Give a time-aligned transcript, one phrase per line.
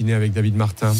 [0.00, 0.94] Avec David Martin.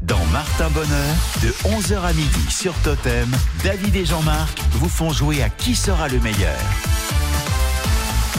[0.00, 3.30] Dans Martin Bonheur, de 11h à midi sur Totem,
[3.62, 6.58] David et Jean-Marc vous font jouer à qui sera le meilleur.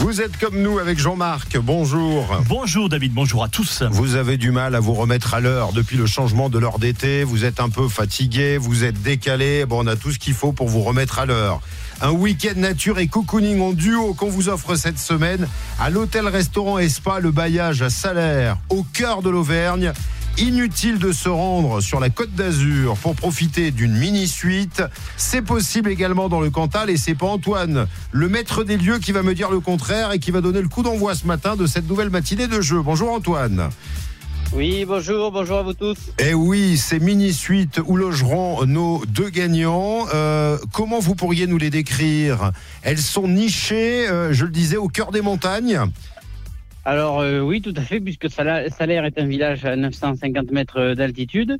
[0.02, 1.56] Vous êtes comme nous avec Jean-Marc.
[1.58, 2.36] Bonjour.
[2.48, 3.84] Bonjour David, bonjour à tous.
[3.88, 7.22] Vous avez du mal à vous remettre à l'heure depuis le changement de l'heure d'été.
[7.22, 9.64] Vous êtes un peu fatigué, vous êtes décalé.
[9.64, 11.60] Bon, on a tout ce qu'il faut pour vous remettre à l'heure.
[12.00, 15.46] Un week-end nature et cocooning en duo qu'on vous offre cette semaine
[15.78, 19.92] à l'hôtel-restaurant Espa Le Bailliage à Salaire, au cœur de l'Auvergne.
[20.38, 24.82] Inutile de se rendre sur la côte d'Azur pour profiter d'une mini-suite.
[25.18, 29.12] C'est possible également dans le Cantal et c'est pas Antoine, le maître des lieux, qui
[29.12, 31.66] va me dire le contraire et qui va donner le coup d'envoi ce matin de
[31.66, 32.80] cette nouvelle matinée de jeu.
[32.80, 33.68] Bonjour Antoine.
[34.54, 35.96] Oui, bonjour, bonjour à vous tous.
[36.18, 40.06] Eh oui, c'est mini-suite où logeront nos deux gagnants.
[40.12, 42.52] Euh, comment vous pourriez nous les décrire?
[42.82, 45.80] Elles sont nichées, euh, je le disais, au cœur des montagnes.
[46.84, 50.94] Alors euh, oui, tout à fait, puisque Sala- Salaire est un village à 950 mètres
[50.94, 51.56] d'altitude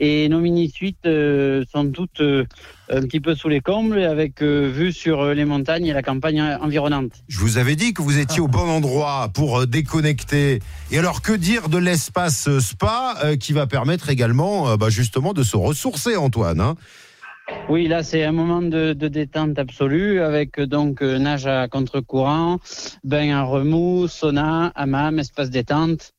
[0.00, 2.44] et nos mini-suites euh, sont toutes euh,
[2.90, 6.02] un petit peu sous les combles avec euh, vue sur euh, les montagnes et la
[6.02, 7.12] campagne environnante.
[7.28, 10.60] Je vous avais dit que vous étiez au bon endroit pour euh, déconnecter.
[10.90, 14.88] Et alors, que dire de l'espace euh, spa euh, qui va permettre également euh, bah,
[14.88, 16.76] justement de se ressourcer, Antoine hein?
[17.68, 22.58] Oui, là c'est un moment de, détente absolue avec euh, donc euh, nage à contre-courant,
[23.04, 26.12] bain à remous, sauna, hammam, espace détente,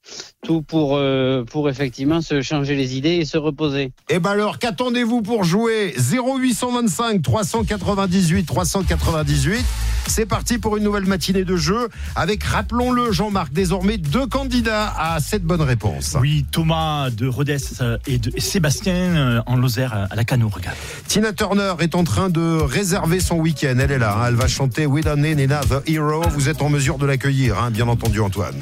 [0.45, 3.91] tout pour, euh, pour effectivement se changer les idées et se reposer.
[4.09, 5.93] Eh ben alors, qu'attendez-vous pour jouer?
[5.97, 9.63] 0825 398 398
[10.07, 15.19] C'est parti pour une nouvelle matinée de jeu avec, rappelons-le, Jean-Marc, désormais deux candidats à
[15.21, 16.17] cette bonne réponse.
[16.19, 20.49] Oui, Thomas de Rodez euh, et, de, et Sébastien euh, en Lozère à la Cano,
[20.49, 20.75] regarde.
[21.07, 23.75] Tina Turner est en train de réserver son week-end.
[23.79, 24.17] Elle est là.
[24.17, 24.25] hein.
[24.27, 26.21] Elle va chanter We Don't Need Another Hero.
[26.31, 28.55] Vous êtes en mesure de l'accueillir, hein, bien entendu, Antoine.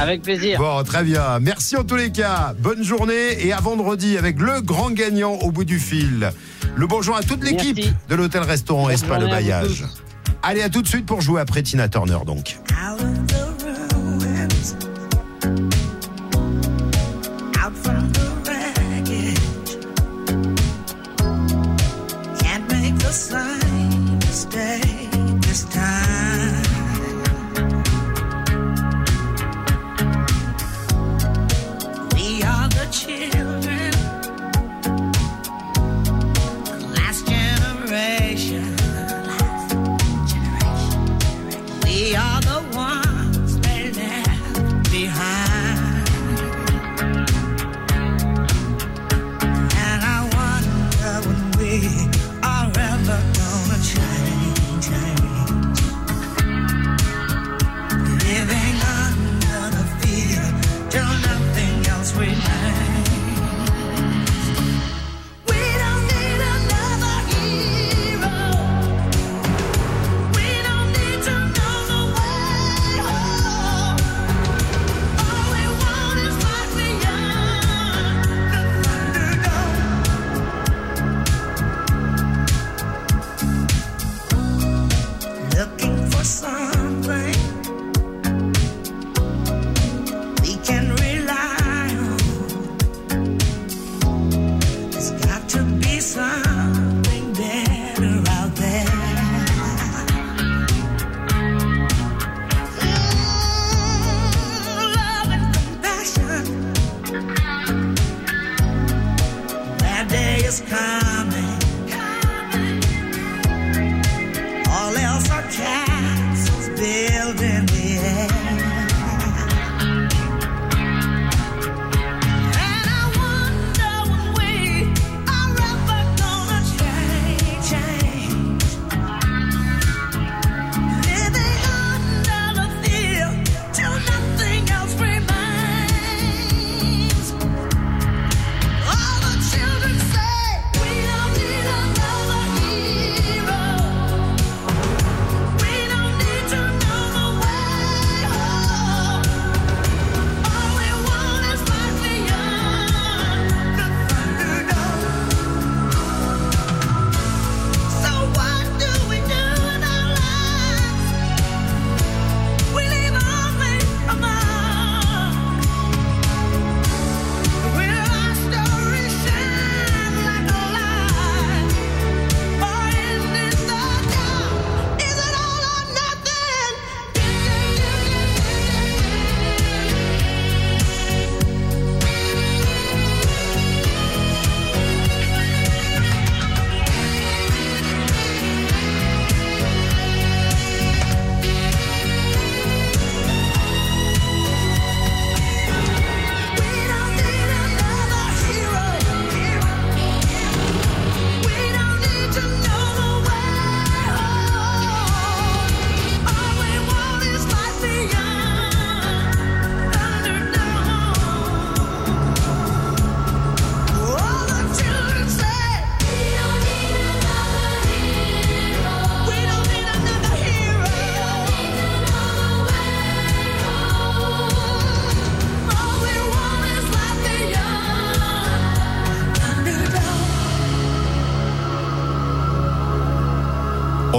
[0.00, 0.58] Avec plaisir.
[0.58, 1.38] Bon, très bien.
[1.40, 2.54] Merci en tous les cas.
[2.58, 6.32] Bonne journée et à vendredi avec le grand gagnant au bout du fil.
[6.74, 9.84] Le bonjour à toute l'équipe de l'hôtel-restaurant Espa Le Bailliage.
[10.42, 12.56] Allez, à tout de suite pour jouer après Tina Turner, donc.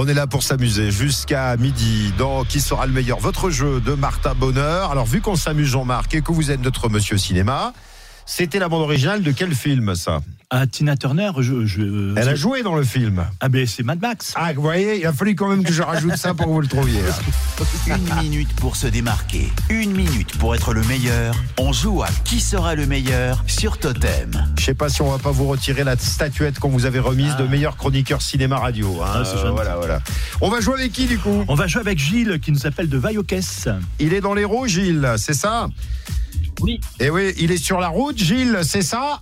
[0.04, 3.92] On est là pour s'amuser jusqu'à midi dans Qui sera le meilleur Votre jeu de
[3.92, 4.90] Martin Bonheur.
[4.90, 7.72] Alors, vu qu'on s'amuse, Jean-Marc, et que vous êtes notre monsieur cinéma,
[8.26, 10.20] c'était la bande originale de quel film, ça?
[10.54, 11.64] Ah, Tina Turner, je.
[11.64, 13.24] je- Elle a joué dans le film.
[13.40, 14.34] Ah, ben c'est Mad Max.
[14.36, 16.60] Ah, vous voyez, il a fallu quand même que je rajoute ça pour que vous
[16.60, 17.00] le trouviez.
[17.86, 19.50] Une minute pour se démarquer.
[19.70, 21.34] Une minute pour être le meilleur.
[21.58, 24.30] On joue à qui sera le meilleur sur Totem.
[24.58, 27.34] Je sais pas si on va pas vous retirer la statuette qu'on vous avait remise
[27.36, 29.00] de meilleur chroniqueur cinéma radio.
[29.02, 29.22] hein.
[29.24, 30.00] Ah, voilà, voilà.
[30.42, 31.46] On va jouer avec qui, du coup?
[31.48, 33.68] On va jouer avec Gilles qui nous appelle de Vaillocès.
[33.98, 35.68] Il est dans les roues, Gilles, c'est ça?
[36.60, 36.80] Oui.
[37.00, 39.20] Et oui, il est sur la route, Gilles, c'est ça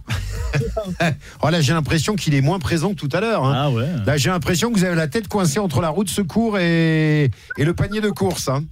[1.43, 3.45] Oh là, j'ai l'impression qu'il est moins présent que tout à l'heure.
[3.45, 3.55] hein.
[3.57, 3.87] Ah ouais.
[4.05, 7.31] Là, j'ai l'impression que vous avez la tête coincée entre la roue de secours et,
[7.57, 8.49] et le panier de course.
[8.49, 8.65] hein.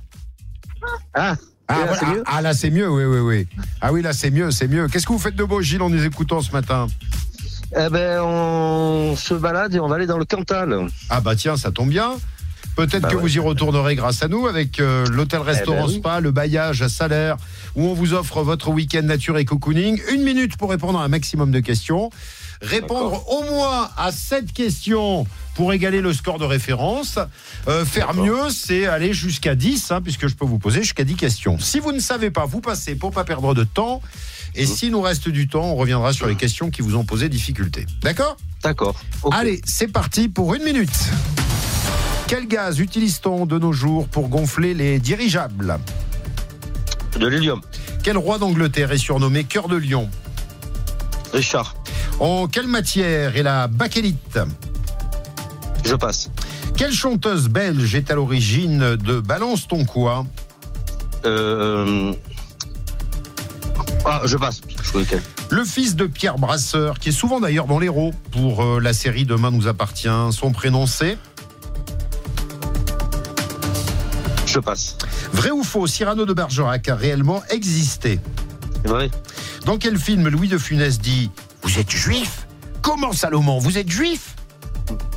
[1.15, 1.37] Ah,
[1.69, 1.99] Ah, là, voilà.
[2.01, 3.49] c'est mieux Ah, là, c'est mieux, oui, oui, oui.
[3.81, 4.89] Ah oui, là, c'est mieux, c'est mieux.
[4.89, 6.87] Qu'est-ce que vous faites de beau, Gilles, en nous écoutant ce matin?
[7.77, 10.87] Eh ben, on se balade et on va aller dans le Cantal.
[11.11, 12.13] Ah bah tiens, ça tombe bien.
[12.79, 13.23] Peut-être Bah que ouais.
[13.23, 15.99] vous y retournerez grâce à nous avec euh, l'hôtel-restaurant Eh ben oui.
[15.99, 17.37] Spa, le bailliage à salaire,
[17.75, 20.01] où on vous offre votre week-end nature et cocooning.
[20.13, 22.11] Une minute pour répondre à un maximum de questions.
[22.63, 25.27] Répondre au moins à sept questions
[25.57, 27.19] pour égaler le score de référence.
[27.67, 31.17] Euh, faire mieux, c'est aller jusqu'à 10, hein, puisque je peux vous poser jusqu'à 10
[31.17, 31.59] questions.
[31.59, 34.01] Si vous ne savez pas, vous passez pour pas perdre de temps.
[34.55, 34.67] Et Mmh.
[34.67, 37.87] s'il nous reste du temps, on reviendra sur les questions qui vous ont posé difficulté.
[38.03, 38.37] D'accord?
[38.63, 39.01] D'accord.
[39.33, 40.91] Allez, c'est parti pour une minute.
[42.29, 45.79] Quel gaz utilise-t-on de nos jours pour gonfler les dirigeables
[47.19, 47.63] De l'hélium.
[48.03, 50.11] Quel roi d'Angleterre est surnommé Cœur de Lion
[51.33, 51.75] Richard,
[52.21, 54.39] En quelle matière est la bakélite
[55.85, 56.31] je passe.
[56.77, 60.27] Quelle chanteuse belge est à l'origine de Balance ton quoi
[61.25, 62.13] Euh...
[64.05, 64.61] Ah, je passe.
[64.83, 65.17] Je.
[65.51, 69.25] Le fils de Pierre Brasseur, qui est souvent d'ailleurs dans l'héros pour euh, la série
[69.25, 71.17] Demain nous appartient, son prénom c'est
[74.61, 74.97] Passe.
[75.33, 78.21] Vrai ou faux, Cyrano de Bergerac a réellement existé
[78.83, 79.11] C'est vrai.
[79.65, 81.31] Dans quel film Louis de Funès dit
[81.63, 82.47] Vous êtes juif?
[82.83, 84.35] Comment Salomon Vous êtes juif?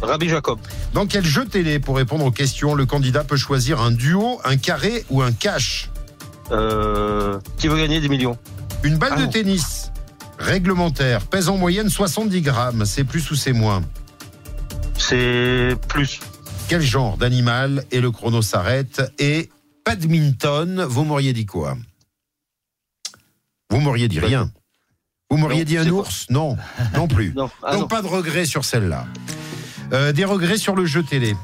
[0.01, 0.59] Rabbi Jacob.
[0.93, 4.57] Dans quel jeu télé, pour répondre aux questions, le candidat peut choisir un duo, un
[4.57, 5.89] carré ou un cash
[6.51, 7.39] Euh...
[7.57, 8.37] Qui veut gagner des millions?
[8.83, 9.29] Une balle Ah de non.
[9.29, 9.91] tennis
[10.39, 13.83] réglementaire pèse en moyenne 70 grammes, c'est plus ou c'est moins?
[14.97, 16.19] C'est plus.
[16.71, 19.01] Quel genre d'animal Et le chrono s'arrête.
[19.19, 19.49] Et
[19.85, 21.77] badminton, vous m'auriez dit quoi?
[23.69, 24.49] Vous m'auriez dit rien.
[25.29, 26.27] Vous m'auriez dit un ours?
[26.29, 26.55] Non,
[26.95, 27.33] non plus.
[27.35, 27.49] Non.
[27.61, 27.87] Ah, Donc non.
[27.89, 29.05] pas de regrets sur celle-là.
[29.91, 31.35] Euh, des regrets sur le jeu télé.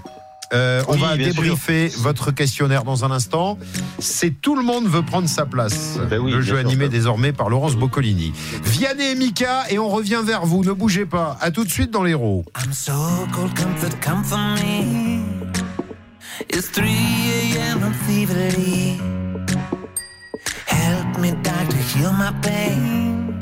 [0.54, 3.58] Euh, on Oui, va débriefer votre questionnaire dans un instant.
[4.00, 5.98] C'est tout le monde veut prendre sa place.
[6.10, 6.90] Ben oui, le jeu sûr, animé ça.
[6.92, 8.32] désormais par Laurence Boccolini.
[8.64, 10.64] Vianney et Mika et on revient vers vous.
[10.64, 11.38] Ne bougez pas.
[11.42, 12.46] À tout de suite dans l'héros.
[12.64, 12.94] I'm so
[13.34, 15.22] cold, comfort, come for me.
[16.50, 17.84] It's 3 a.m.
[17.84, 18.98] I'm feverly.
[20.68, 23.38] Help me, doctor, heal my pain.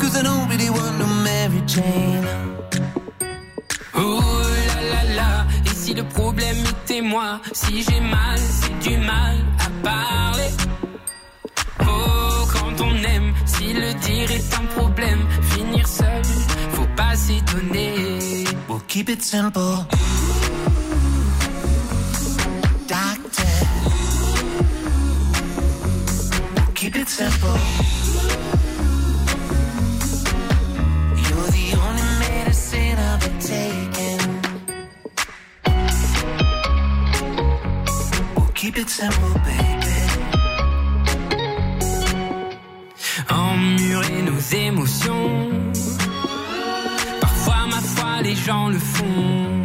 [0.00, 2.23] Cause I don't really want to marry Jane.
[5.84, 10.50] Si le problème était moi, si j'ai mal, c'est du mal à parler.
[11.80, 15.20] Oh, quand on aime, si le dire est un problème,
[15.52, 16.22] finir seul,
[16.72, 18.44] faut pas s'étonner.
[18.66, 19.60] We'll keep it simple.
[22.88, 23.54] Doctor.
[26.56, 28.03] We'll keep it simple.
[38.76, 39.94] It simple, baby.
[43.30, 45.50] Emmurer nos émotions.
[47.20, 49.64] Parfois, ma foi, les gens le font.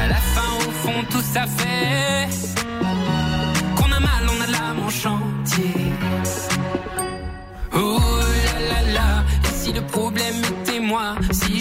[0.00, 2.28] À la fin, au fond, tout ça fait
[3.76, 5.92] qu'on a mal, on a l'âme en chantier.
[7.74, 7.98] Oh
[8.46, 11.53] là là là, et si le problème était moi, si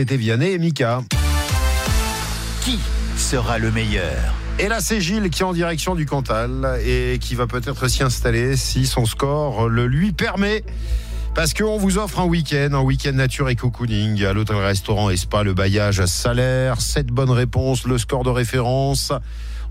[0.00, 1.02] c'était Vianney et Mika.
[2.62, 2.78] Qui
[3.18, 4.32] sera le meilleur?
[4.58, 8.02] Et là, c'est Gilles qui est en direction du Cantal et qui va peut-être s'y
[8.02, 10.64] installer si son score le lui permet.
[11.34, 15.52] Parce qu'on vous offre un week-end, un week-end nature et cocooning à l'hôtel-restaurant Espa, le
[15.52, 19.12] bailliage à salaire, 7 bonnes réponses, le score de référence.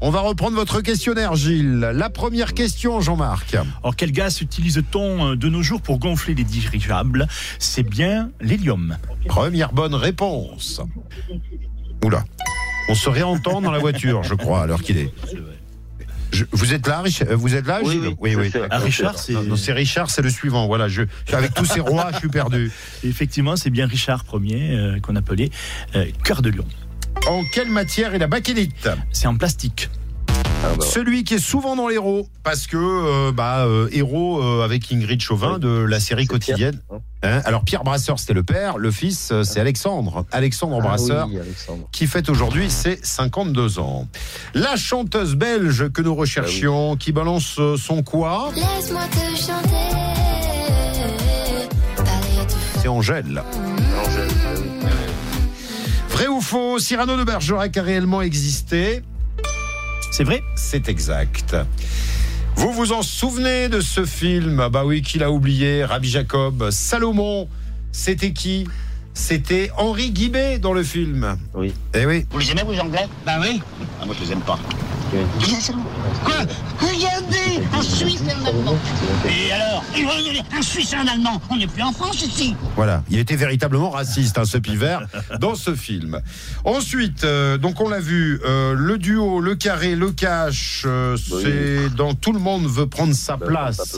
[0.01, 1.79] On va reprendre votre questionnaire, Gilles.
[1.93, 3.55] La première question, Jean-Marc.
[3.83, 7.27] Alors, quel gaz utilise-t-on euh, de nos jours pour gonfler les dirigeables?
[7.59, 8.97] C'est bien l'hélium.
[9.27, 10.81] Première bonne réponse.
[12.05, 12.23] Oula.
[12.87, 15.13] On se réentend dans la voiture, je crois, à l'heure qu'il est.
[16.31, 18.15] Je- vous êtes là, Rich- euh, Vous êtes là, Oui, Gilles?
[18.19, 18.61] oui, sais.
[18.69, 19.33] Ah, Richard, c'est.
[19.33, 20.67] Non, non, c'est Richard, c'est le suivant.
[20.67, 21.01] Voilà, je,
[21.33, 22.71] avec tous ces rois, je suis perdu.
[23.03, 25.49] Effectivement, c'est bien Richard Ier euh, qu'on appelait
[25.95, 26.65] euh, cœur de lion.
[27.29, 29.89] En quelle matière est la bakélite C'est en plastique.
[30.63, 34.63] Ah, bah, Celui qui est souvent dans l'héros, parce que euh, bah, euh, héros euh,
[34.63, 35.59] avec Ingrid Chauvin Oui.
[35.59, 36.79] de la série quotidienne.
[36.89, 40.25] Pierre, Hein, alors Pierre Brasseur, c'était le père, le fils, euh, c'est Alexandre.
[40.31, 41.27] Alexandre ah Brasseur.
[41.27, 41.87] oui, Alexandre.
[41.91, 44.07] qui fête aujourd'hui ses 52 ans.
[44.53, 49.75] La chanteuse belge que nous recherchions, qui balance son quoi Laisse-moi te chanter.
[52.81, 53.43] C'est Angèle.
[53.45, 53.78] Ah.
[56.19, 59.03] Vrai ou faux Cyrano de Bergerac a réellement existé
[60.11, 61.55] C'est vrai C'est exact.
[62.57, 64.67] Vous vous en souvenez de ce film?
[64.69, 65.85] Bah oui, qui l'a oublié?
[65.85, 66.71] Rabbi Jacob.
[66.71, 67.47] Salomon,
[67.93, 68.67] c'était qui?
[69.13, 71.37] C'était Henri Guibet dans le film.
[71.53, 71.73] Oui.
[71.93, 72.25] Eh oui.
[72.31, 73.07] Vous les aimez, vous, les Anglais?
[73.25, 73.61] Ben oui.
[74.01, 74.59] Ah, moi, je les aime pas.
[76.25, 76.35] Quoi?
[76.81, 77.38] Regardez
[77.73, 78.77] Un Suisse et un Allemand.
[79.27, 79.83] Et alors
[80.57, 81.41] Un Suisse et un Allemand.
[81.49, 82.55] On n'est plus en France ici.
[82.75, 85.07] Voilà, il était véritablement raciste, hein, ce pivert,
[85.39, 86.21] dans ce film.
[86.65, 91.41] Ensuite, euh, donc on l'a vu, euh, le duo, le carré, le cash, euh, Oui.
[91.43, 93.97] c'est dans Tout le monde veut prendre sa place.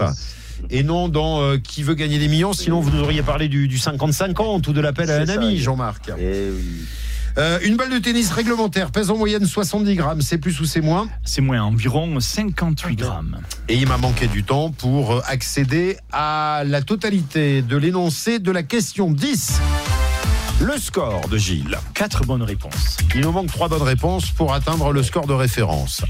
[0.70, 3.67] Et non dans euh, Qui veut gagner des millions, sinon vous nous auriez parlé du
[3.67, 5.58] du 50-50 ou de l'appel à un ami, oui.
[5.58, 6.12] Jean-Marc.
[7.38, 10.81] Euh, une balle de tennis réglementaire pèse en moyenne 70 grammes, c'est plus ou c'est
[10.81, 11.07] moins.
[11.23, 13.39] C'est moins, environ 58 grammes.
[13.69, 18.63] Et il m'a manqué du temps pour accéder à la totalité de l'énoncé de la
[18.63, 19.59] question 10.
[20.62, 21.77] Le score de Gilles.
[21.96, 22.98] Quatre bonnes réponses.
[23.15, 26.03] Il nous manque trois bonnes réponses pour atteindre le score de référence.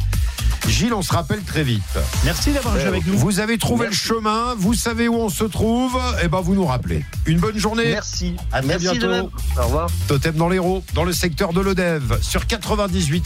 [0.68, 1.82] Gilles, on se rappelle très vite.
[2.26, 3.18] Merci d'avoir joué avec nous.
[3.18, 4.10] Vous avez trouvé Merci.
[4.10, 7.06] le chemin, vous savez où on se trouve, et ben vous nous rappelez.
[7.26, 7.92] Une bonne journée.
[7.92, 8.36] Merci.
[8.52, 9.10] À très Merci de bientôt.
[9.10, 9.30] même.
[9.58, 9.90] Au revoir.
[10.08, 13.22] Totem dans l'Hérault, dans le secteur de l'Odève, sur 98.1.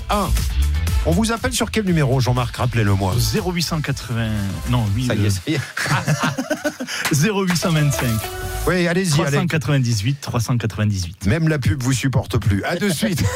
[1.07, 2.55] On vous appelle sur quel numéro, Jean-Marc?
[2.57, 3.13] Rappelez-le-moi.
[3.15, 4.29] 0880.
[4.69, 5.07] Non, oui.
[5.07, 5.61] Ça y est, euh, ça y est.
[7.13, 8.09] 0825.
[8.67, 9.45] Oui, allez-y, allez.
[9.45, 10.21] 398,
[11.21, 11.27] 398.
[11.27, 12.63] Même la pub vous supporte plus.
[12.63, 13.23] À de suite.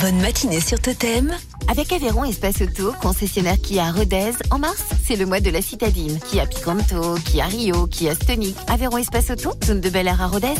[0.00, 1.34] Bonne matinée sur Totem.
[1.68, 5.60] Avec Aveyron Espace Auto, concessionnaire Kia à Rodez, en mars, c'est le mois de la
[5.62, 6.18] citadine.
[6.20, 8.56] Kia Picanto, Kia Rio, Kia Stonic.
[8.68, 10.54] Aveyron Espace Auto, zone de Bel Air à Rodez.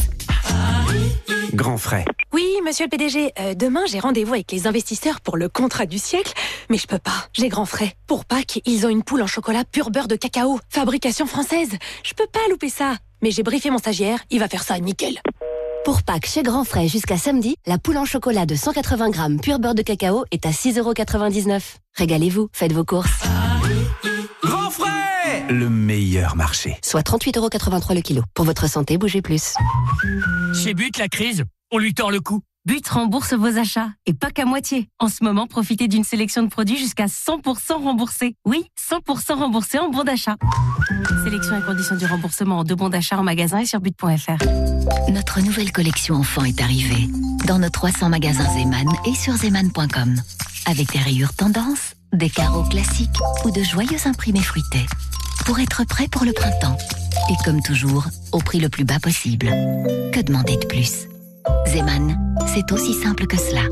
[1.55, 2.05] Grand frais.
[2.33, 5.99] Oui, monsieur le PDG, euh, demain j'ai rendez-vous avec les investisseurs pour le contrat du
[5.99, 6.33] siècle,
[6.69, 7.95] mais je peux pas, j'ai grand frais.
[8.07, 11.71] Pour Pâques, ils ont une poule en chocolat pur beurre de cacao, fabrication française.
[12.05, 12.97] Je peux pas louper ça.
[13.23, 15.21] Mais j'ai briefé mon stagiaire, il va faire ça nickel.
[15.85, 19.59] Pour Pâques chez Grand Frais jusqu'à samedi, la poule en chocolat de 180 grammes pur
[19.59, 21.61] beurre de cacao est à 6,99€.
[21.95, 23.23] Régalez-vous, faites vos courses.
[24.43, 26.77] Grand frais Le meilleur marché.
[26.83, 28.23] Soit 38,83€ le kilo.
[28.35, 29.55] Pour votre santé, bougez plus.
[30.55, 32.41] Chez But, la crise, on lui tord le cou.
[32.67, 34.90] But rembourse vos achats, et pas qu'à moitié.
[34.99, 38.35] En ce moment, profitez d'une sélection de produits jusqu'à 100% remboursés.
[38.45, 40.37] Oui, 100% remboursés en bon d'achat.
[41.25, 44.45] Sélection et conditions du remboursement en deux bons d'achat en magasin et sur but.fr.
[45.11, 47.09] Notre nouvelle collection enfant est arrivée
[47.47, 50.21] dans nos 300 magasins Zeman et sur zeman.com.
[50.67, 54.87] Avec des rayures tendance, des carreaux classiques ou de joyeux imprimés fruités.
[55.47, 56.76] Pour être prêt pour le printemps.
[57.31, 59.47] Et comme toujours, au prix le plus bas possible.
[60.12, 61.10] Que demander de plus?
[61.66, 63.62] Zeman, c'est aussi simple que cela.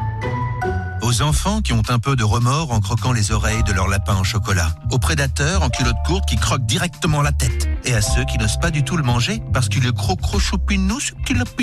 [1.08, 4.14] Aux enfants qui ont un peu de remords en croquant les oreilles de leur lapin
[4.14, 4.74] en chocolat.
[4.92, 7.70] Aux prédateurs en culotte courte qui croquent directement la tête.
[7.86, 10.98] Et à ceux qui n'osent pas du tout le manger parce qu'il est croc choupinou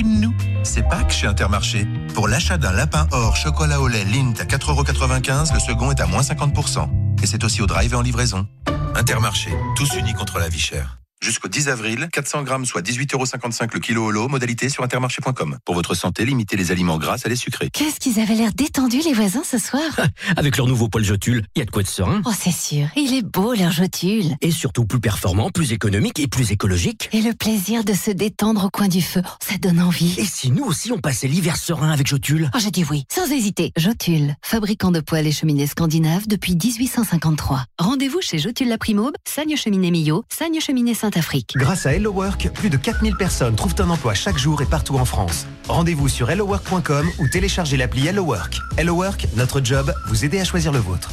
[0.02, 0.34] nous.
[0.62, 1.86] C'est Pâques chez Intermarché.
[2.14, 6.06] Pour l'achat d'un lapin or chocolat au lait Lint à 4,95€, le second est à
[6.06, 6.88] moins 50%.
[7.22, 8.46] Et c'est aussi au drive et en livraison.
[8.94, 11.03] Intermarché, tous unis contre la vie chère.
[11.24, 15.56] Jusqu'au 10 avril, 400 grammes, soit 18,55€ le kilo au lot, modalité sur intermarché.com.
[15.64, 17.70] Pour votre santé, limitez les aliments gras à les sucrés.
[17.72, 19.80] Qu'est-ce qu'ils avaient l'air détendus les voisins ce soir?
[20.36, 22.20] Avec leur nouveau Paul Jotule, il y a de quoi être serein.
[22.26, 24.36] Oh c'est sûr, il est beau leur jotule.
[24.42, 27.08] Et surtout plus performant, plus économique et plus écologique.
[27.14, 30.14] Et le plaisir de se détendre au coin du feu, ça donne envie.
[30.18, 33.32] Et si nous aussi on passait l'hiver serein avec Jotule Oh j'ai dit oui, sans
[33.32, 33.72] hésiter.
[33.78, 37.64] Jotule, fabricant de poêles et cheminées scandinaves depuis 1853.
[37.78, 40.92] Rendez-vous chez Jotule la Primaube, Sagne Cheminée Millau, Sagne Cheminée
[41.54, 44.96] Grâce à Hello Work, plus de 4000 personnes trouvent un emploi chaque jour et partout
[44.96, 45.46] en France.
[45.68, 48.58] Rendez-vous sur hellowork.com ou téléchargez l'appli Hello Work.
[48.76, 51.10] Hello Work, notre job, vous aider à choisir le vôtre.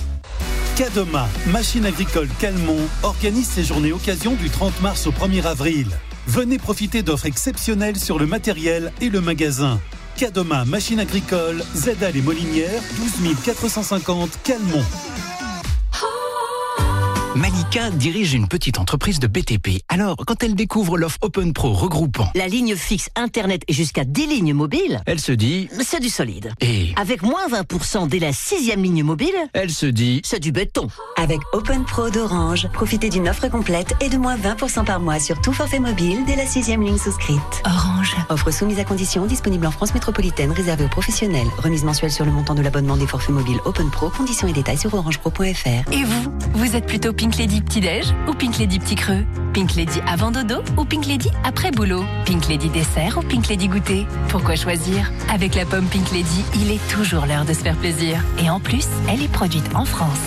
[0.76, 5.88] Cadoma, machine agricole Calmont, organise ses journées occasion du 30 mars au 1er avril.
[6.26, 9.80] Venez profiter d'offres exceptionnelles sur le matériel et le magasin.
[10.18, 12.82] Cadoma, machine agricole, ZL et Molinière,
[13.22, 14.86] 12 450 Calmont.
[17.36, 19.82] Malika dirige une petite entreprise de BTP.
[19.88, 24.28] Alors, quand elle découvre l'offre Open Pro regroupant, La ligne fixe Internet et jusqu'à 10
[24.28, 26.52] lignes mobiles, elle se dit, c'est du solide.
[26.60, 30.88] et Avec moins 20% dès la sixième ligne mobile, elle se dit, c'est du béton.
[31.16, 35.40] Avec Open Pro d'Orange, profitez d'une offre complète et de moins 20% par mois sur
[35.40, 37.40] tout forfait mobile dès la sixième ligne souscrite.
[37.66, 38.14] Orange.
[38.30, 41.48] Offre soumise à condition, disponible en France métropolitaine, réservée aux professionnels.
[41.60, 44.10] Remise mensuelle sur le montant de l'abonnement des forfaits mobiles Open Pro.
[44.10, 45.92] Conditions et détails sur orangepro.fr.
[45.94, 49.24] Et vous, vous êtes plutôt Pink Lady petit-déj ou Pink Lady petit creux?
[49.54, 52.04] Pink Lady avant dodo ou Pink Lady après boulot?
[52.26, 54.08] Pink Lady dessert ou Pink Lady goûter?
[54.30, 55.12] Pourquoi choisir?
[55.32, 58.24] Avec la pomme Pink Lady, il est toujours l'heure de se faire plaisir.
[58.44, 60.18] Et en plus, elle est produite en France.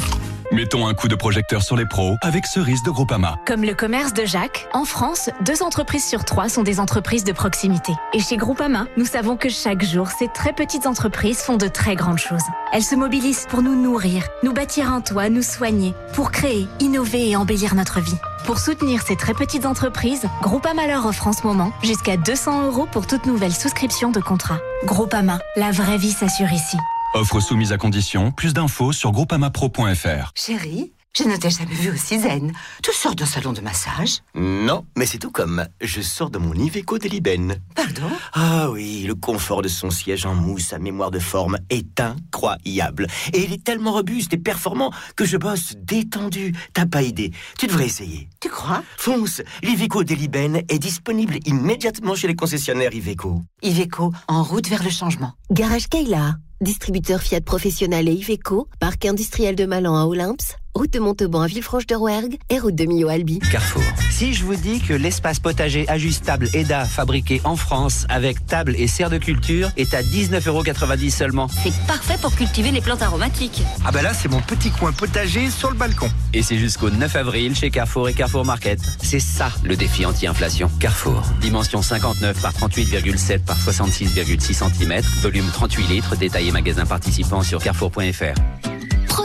[0.52, 3.36] Mettons un coup de projecteur sur les pros avec Cerise de Groupama.
[3.46, 7.32] Comme le commerce de Jacques, en France, deux entreprises sur trois sont des entreprises de
[7.32, 7.92] proximité.
[8.12, 11.96] Et chez Groupama, nous savons que chaque jour, ces très petites entreprises font de très
[11.96, 12.42] grandes choses.
[12.72, 17.30] Elles se mobilisent pour nous nourrir, nous bâtir un toit, nous soigner, pour créer, innover
[17.30, 18.18] et embellir notre vie.
[18.44, 22.86] Pour soutenir ces très petites entreprises, Groupama leur offre en ce moment jusqu'à 200 euros
[22.90, 24.58] pour toute nouvelle souscription de contrat.
[24.84, 26.76] Groupama, la vraie vie s'assure ici.
[27.14, 28.32] Offre soumise à condition.
[28.32, 30.32] Plus d'infos sur groupamapro.fr.
[30.34, 32.52] Chérie, je ne t'ai jamais vu aussi zen.
[32.82, 35.64] Tu sors d'un salon de massage Non, mais c'est tout comme.
[35.80, 37.56] Je sors de mon Iveco d'Eliben.
[37.76, 42.00] Pardon Ah oui, le confort de son siège en mousse à mémoire de forme est
[42.00, 43.06] incroyable.
[43.32, 46.52] Et il est tellement robuste et performant que je bosse détendu.
[46.72, 47.30] T'as pas idée.
[47.58, 48.28] Tu devrais essayer.
[48.40, 53.40] Tu crois Fonce L'Iveco d'Eliben est disponible immédiatement chez les concessionnaires Iveco.
[53.62, 55.32] Iveco, en route vers le changement.
[55.52, 60.98] Garage Kayla, distributeur Fiat professionnel et Iveco, parc industriel de Malan à Olymps, route de
[60.98, 63.38] Montauban à Villefranche-de-Rouergue et route de Millau Albi.
[63.38, 63.82] Carrefour.
[64.10, 68.88] Si je vous dis que l'espace potager ajustable EDA fabriqué en France avec table et
[68.88, 71.48] serre de culture est à 19,90€ seulement.
[71.62, 73.62] C'est parfait pour cultiver les plantes aromatiques.
[73.84, 76.08] Ah bah là c'est mon petit coin potager sur le balcon.
[76.32, 78.80] Et c'est jusqu'au 9 avril chez Carrefour et Carrefour Market.
[79.02, 80.70] C'est ça le défi anti-inflation.
[80.80, 81.22] Carrefour.
[81.40, 85.00] Dimension 59 par 38,7 par 66,6 cm.
[85.22, 86.16] Volume 38 litres.
[86.16, 88.34] Détaillé magasin participant sur carrefour.fr.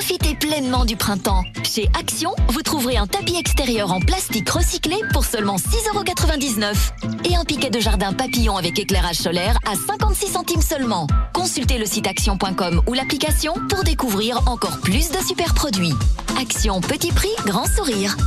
[0.10, 1.44] Profitez pleinement du printemps.
[1.64, 7.46] Chez Action, vous trouverez un tapis extérieur en plastique recyclé pour seulement 6,99€ et un
[7.46, 11.06] piquet de jardin papillon avec éclairage solaire à 56 centimes seulement.
[11.32, 15.94] Consultez le site action.com ou l'application pour découvrir encore plus de super produits.
[16.42, 18.18] Action petit prix, grand sourire.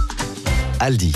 [0.78, 1.12] Aldi.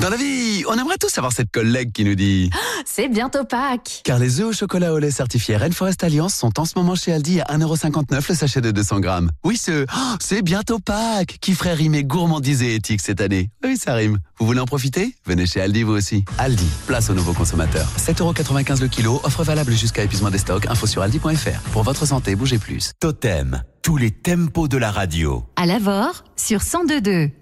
[0.00, 2.50] Dans la vie, on aimerait tous avoir cette collègue qui nous dit
[2.86, 4.02] C'est bientôt Pâques.
[4.04, 7.12] Car les œufs au chocolat au lait certifiés Rainforest Alliance sont en ce moment chez
[7.12, 9.30] Aldi à 1,59€ le sachet de 200 grammes.
[9.44, 13.50] Oui, ce oh, c'est bientôt Pâques qui ferait rimer gourmandise et éthique cette année?
[13.64, 14.18] Oui, ça rime.
[14.38, 15.14] Vous voulez en profiter?
[15.26, 16.24] Venez chez Aldi vous aussi.
[16.38, 17.88] Aldi, place aux nouveaux consommateurs.
[17.98, 20.66] 7,95€ le kilo, offre valable jusqu'à épuisement des stocks.
[20.66, 21.60] Info sur aldi.fr.
[21.72, 22.92] Pour votre santé, bougez plus.
[23.00, 25.44] Totem, tous les tempos de la radio.
[25.56, 27.41] À Lavore, sur 102.2.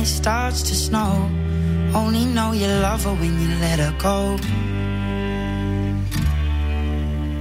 [0.00, 1.28] It starts to snow.
[1.94, 4.36] Only know you love her when you let her go.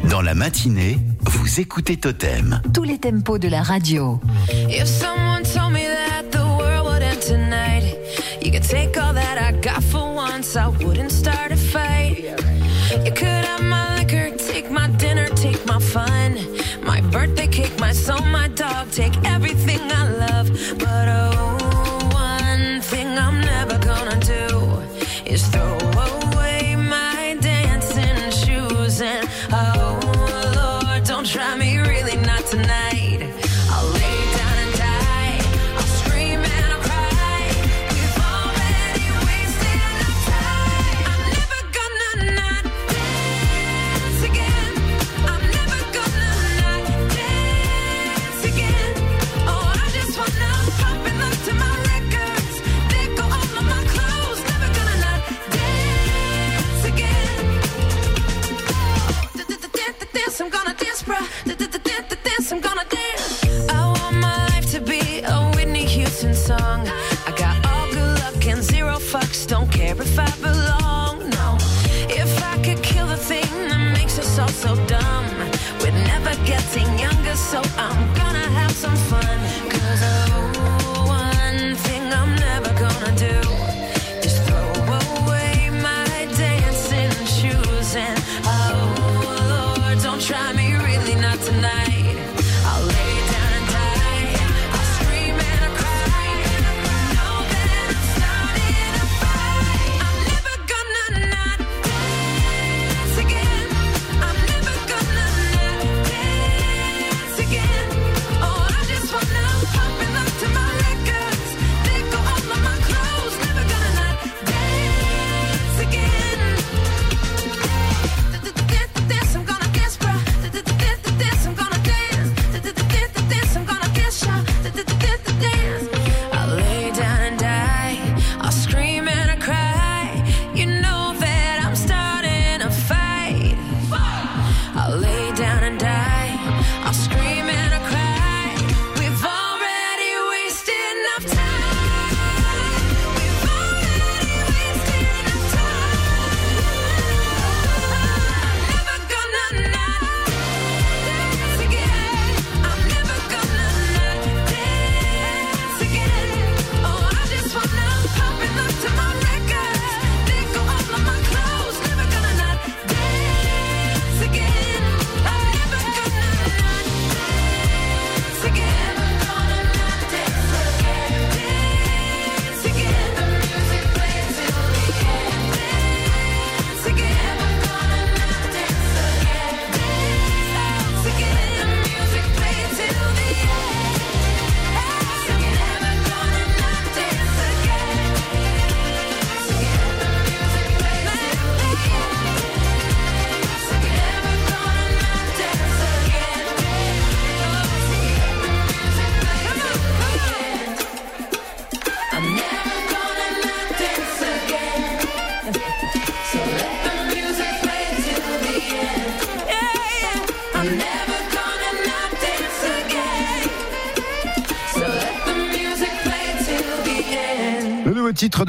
[0.09, 2.61] Dans la matinée, vous écoutez Totem.
[2.73, 4.19] Tous les tempos de la radio.
[4.49, 7.95] If someone told me that the world would end tonight,
[8.41, 11.38] you could take all that I got for once, I wouldn't start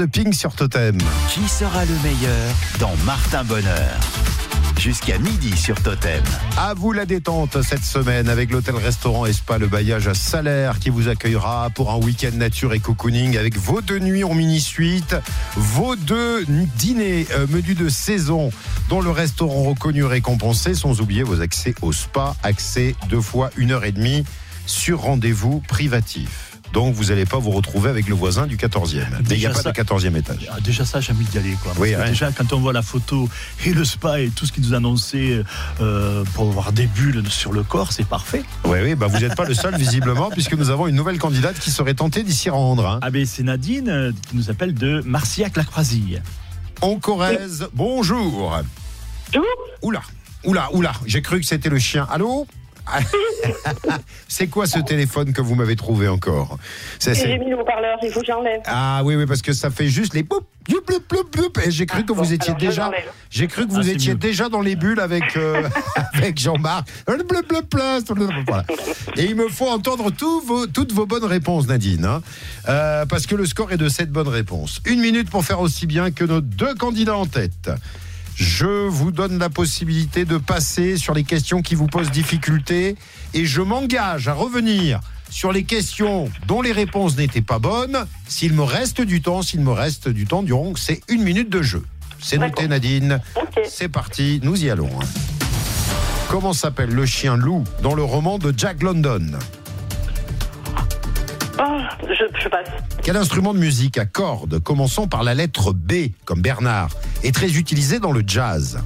[0.00, 0.96] de Pink sur Totem.
[1.28, 4.00] Qui sera le meilleur dans Martin Bonheur
[4.78, 6.22] Jusqu'à midi sur Totem.
[6.56, 10.88] À vous la détente cette semaine avec l'hôtel-restaurant et spa Le Bailliage à Salaire qui
[10.88, 15.16] vous accueillera pour un week-end nature et cocooning avec vos deux nuits en mini-suite,
[15.56, 18.50] vos deux dîners euh, menus de saison
[18.88, 23.72] dont le restaurant reconnu récompensé, sans oublier vos accès au spa, accès deux fois une
[23.72, 24.24] heure et demie
[24.64, 26.39] sur rendez-vous privatif.
[26.72, 29.04] Donc vous n'allez pas vous retrouver avec le voisin du 14e.
[29.28, 30.48] Mais il n'y a pas ça- de 14e étage.
[30.52, 31.56] Ah, Déjà ça, j'ai envie d'y aller.
[31.62, 31.72] Quoi.
[31.78, 31.94] Oui.
[32.06, 33.28] Déjà, quand on voit la photo
[33.64, 35.42] et le spa et tout ce qu'ils nous annonçaient
[35.80, 38.42] euh, pour avoir des bulles sur le corps, c'est parfait.
[38.64, 41.58] Oui, oui, bah vous n'êtes pas le seul visiblement, puisque nous avons une nouvelle candidate
[41.58, 42.86] qui serait tentée d'y s'y rendre.
[42.86, 42.98] hein.
[43.02, 46.22] Ah ben c'est Nadine euh, qui nous appelle de Marciac-la-Croisille.
[46.82, 48.58] En Corrèze, bonjour.
[49.82, 50.00] Oula,
[50.44, 52.06] oula, oula, j'ai cru que c'était le chien.
[52.10, 52.46] Allô
[54.28, 56.58] C'est quoi ce téléphone que vous m'avez trouvé encore?
[57.00, 58.60] J'ai mis le haut-parleur, il faut que j'enlève.
[58.66, 60.24] Ah oui, oui, parce que ça fait juste les
[60.68, 62.90] youp, et j'ai cru que vous étiez alors je déjà,
[63.30, 64.18] j'ai cru que vous Ah, étiez mieux.
[64.18, 65.68] déjà dans les bulles avec euh,
[66.14, 66.88] avec Jean-Marc.
[68.46, 68.64] Voilà.
[69.16, 70.10] Et il me faut entendre
[70.46, 72.22] vos, toutes vos bonnes réponses, Nadine, hein.
[72.68, 74.80] Euh, parce que le score est de 7 bonnes réponses.
[74.86, 77.70] Une minute pour faire aussi bien que nos deux candidats en tête.
[78.40, 82.96] Je vous donne la possibilité de passer sur les questions qui vous posent difficulté
[83.34, 88.06] et je m'engage à revenir sur les questions dont les réponses n'étaient pas bonnes.
[88.26, 91.60] S'il me reste du temps, s'il me reste du temps durant c'est une minute de
[91.60, 91.84] jeu.
[92.18, 93.20] C'est noté Nadine.
[93.68, 94.88] C'est parti, nous y allons.
[95.00, 95.04] hein.
[96.30, 99.38] Comment s'appelle le chien loup dans le roman de Jack London?
[101.62, 102.68] Oh, je, je passe.
[103.02, 106.90] Quel instrument de musique à cordes, commençant par la lettre B, comme Bernard,
[107.22, 108.78] est très utilisé dans le jazz?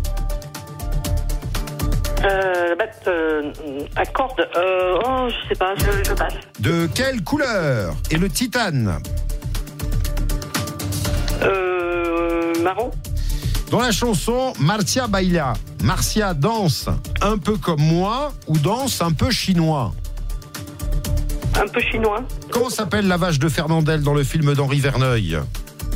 [2.24, 2.74] Euh,
[3.06, 3.52] euh,
[3.96, 4.40] à corde.
[4.56, 6.34] Euh, oh, je sais pas, je, je passe.
[6.58, 8.98] De quelle couleur est le titane?
[11.42, 12.90] Euh, marron.
[13.70, 16.88] Dans la chanson Marcia Baila, Marcia danse
[17.20, 19.92] un peu comme moi ou danse un peu chinois?
[21.60, 22.22] Un peu chinois.
[22.50, 25.38] Comment s'appelle la vache de Fernandel dans le film d'Henri Verneuil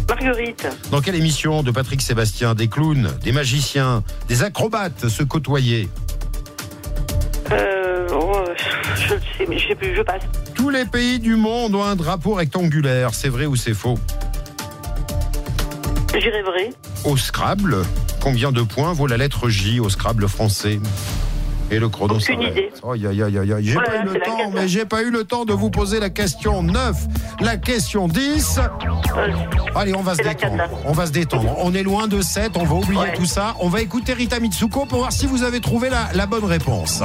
[0.09, 0.66] Marguerite.
[0.90, 5.88] Dans quelle émission de Patrick Sébastien des clowns, des magiciens, des acrobates se côtoyaient
[7.53, 8.42] Euh, oh,
[8.94, 10.23] je le sais, mais je sais plus, je passe.
[10.55, 13.99] Tous les pays du monde ont un drapeau rectangulaire, c'est vrai ou c'est faux
[16.18, 16.71] J'irai vrai.
[17.05, 17.77] Au Scrabble,
[18.21, 20.81] combien de points vaut la lettre J au Scrabble français?
[21.70, 22.70] Et le chrono Aucune idée.
[22.90, 23.64] Aïe, aïe, aïe, aïe.
[23.64, 26.00] J'ai Oh pas eu le temps, mais j'ai pas eu le temps de vous poser
[26.00, 26.96] la question 9,
[27.40, 28.61] la question 10.
[29.74, 30.62] Allez, on va se détendre.
[30.87, 31.54] On va se détendre.
[31.59, 33.12] On est loin de 7, on va oublier Ouais.
[33.14, 33.54] tout ça.
[33.61, 37.02] On va écouter Rita Mitsuko pour voir si vous avez trouvé la, la bonne réponse.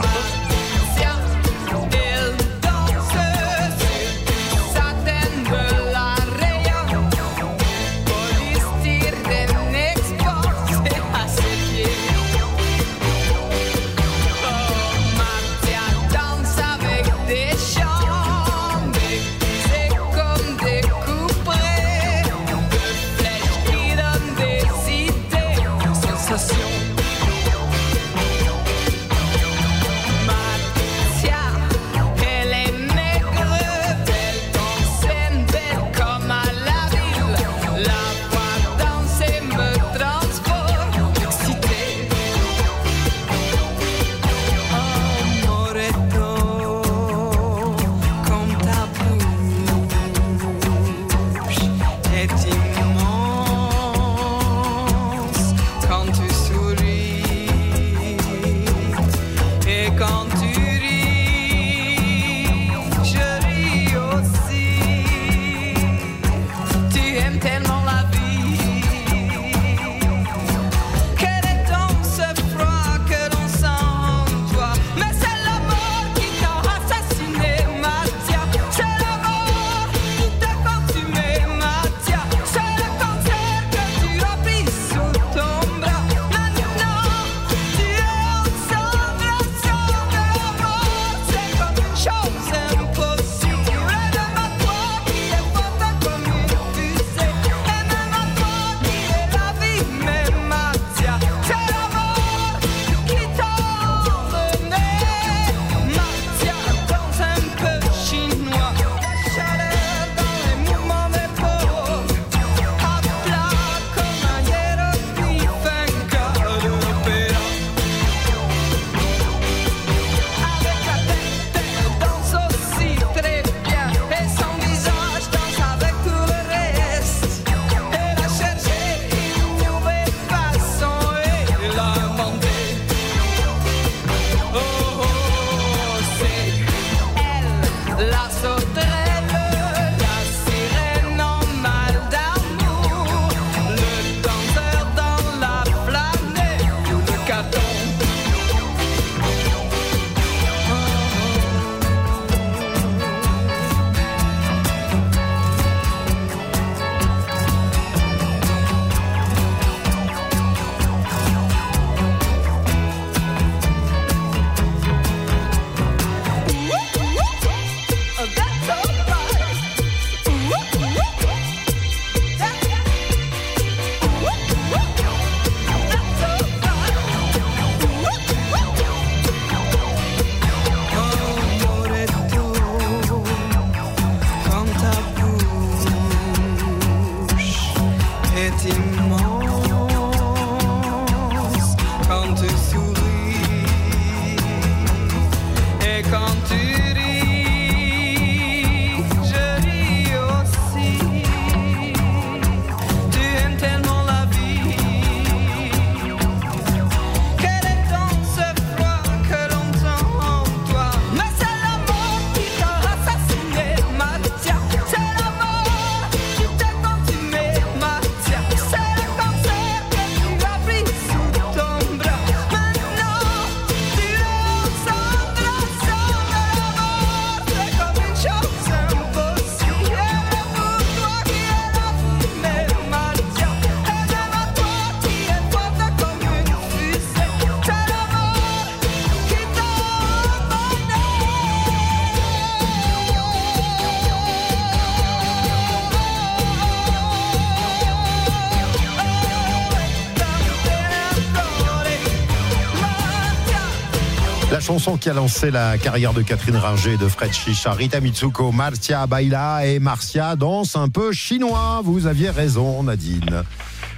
[254.83, 259.07] Chanson qui a lancé la carrière de Catherine Ringer, de Fred Chicha, Rita Mitsuko, Marcia
[259.07, 261.79] Baila et Marcia danse un peu chinois.
[261.85, 263.43] Vous aviez raison, Nadine.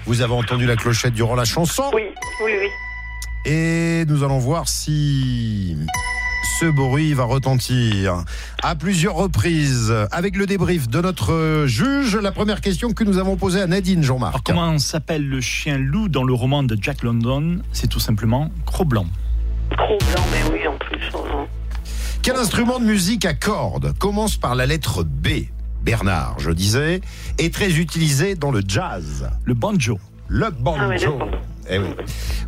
[0.05, 2.03] Vous avez entendu la clochette durant la chanson Oui,
[2.43, 3.51] oui, oui.
[3.51, 5.75] Et nous allons voir si
[6.59, 8.23] ce bruit va retentir
[8.61, 12.15] à plusieurs reprises avec le débrief de notre juge.
[12.15, 14.45] La première question que nous avons posée à Nadine Jean-Marc.
[14.45, 17.61] Comment s'appelle le chien loup dans le roman de Jack London?
[17.71, 19.07] C'est tout simplement Cro-Blanc.
[19.71, 20.24] Cro-Blanc,
[22.35, 25.45] Quel instrument de musique à cordes commence par la lettre B
[25.85, 26.99] Bernard, je disais,
[27.37, 29.29] est très utilisé dans le jazz?
[29.45, 29.97] Le banjo.
[30.27, 30.81] Le banjo.
[30.81, 31.19] Ah banjo.
[31.69, 31.87] Eh oui.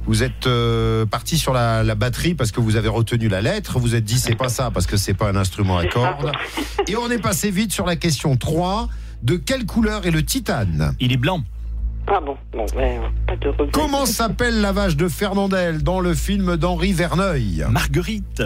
[0.05, 3.79] Vous êtes euh, parti sur la, la batterie parce que vous avez retenu la lettre.
[3.79, 6.33] Vous êtes dit c'est pas ça parce que c'est pas un instrument à cordes.
[6.89, 8.89] Et on est passé vite sur la question 3.
[9.23, 10.95] De quelle couleur est le titane?
[10.99, 11.45] Il est blanc.
[12.07, 13.69] Ah bon, bon, mais, pas de regret.
[13.71, 17.65] Comment s'appelle la vache de Fernandel dans le film d'Henri Verneuil?
[17.69, 18.43] Marguerite.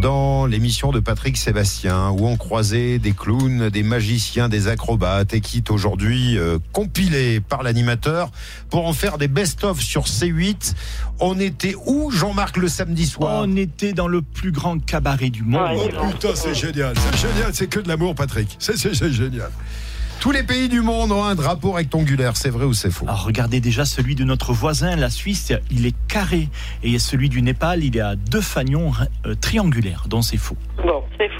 [0.00, 5.40] Dans l'émission de Patrick Sébastien, où on croisait des clowns, des magiciens, des acrobates, et
[5.40, 8.30] qui est aujourd'hui euh, compilé par l'animateur
[8.70, 10.74] pour en faire des best-of sur C8.
[11.20, 13.44] On était où, Jean-Marc, le samedi soir?
[13.46, 15.78] On était dans le plus grand cabaret du monde.
[15.78, 18.56] Oh putain, c'est génial, c'est génial, c'est que de l'amour, Patrick.
[18.58, 19.50] C'est c'est- c'est génial.
[20.20, 23.24] Tous les pays du monde ont un drapeau rectangulaire, c'est vrai ou c'est faux Alors
[23.24, 26.48] regardez déjà celui de notre voisin, la Suisse, il est carré.
[26.82, 28.92] Et celui du Népal, il est à deux fanions
[29.26, 30.56] euh, triangulaires, donc c'est faux.
[30.78, 31.30] Bon, c'est.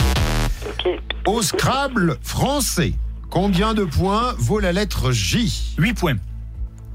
[0.69, 1.01] Ok.
[1.27, 2.93] Au Scrabble français,
[3.31, 6.19] combien de points vaut la lettre J 8 points.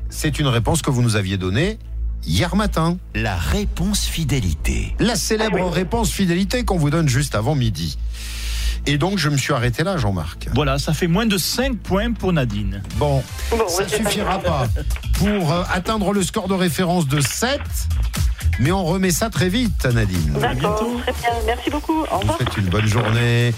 [0.09, 1.79] C'est une réponse que vous nous aviez donnée
[2.25, 2.97] hier matin.
[3.15, 4.95] La réponse fidélité.
[4.99, 7.97] La célèbre réponse fidélité qu'on vous donne juste avant midi.
[8.85, 10.49] Et donc, je me suis arrêté là, Jean-Marc.
[10.55, 12.81] Voilà, ça fait moins de 5 points pour Nadine.
[12.95, 14.67] Bon, Bon, ça pas suffira pas
[15.13, 17.59] pour euh, atteindre le score de référence de 7,
[18.59, 20.33] mais on remet ça très vite, Nadine.
[20.39, 21.29] D'accord, très bien.
[21.45, 22.01] Merci beaucoup.
[22.01, 22.37] Au Vous revoir.
[22.39, 23.53] faites une bonne journée.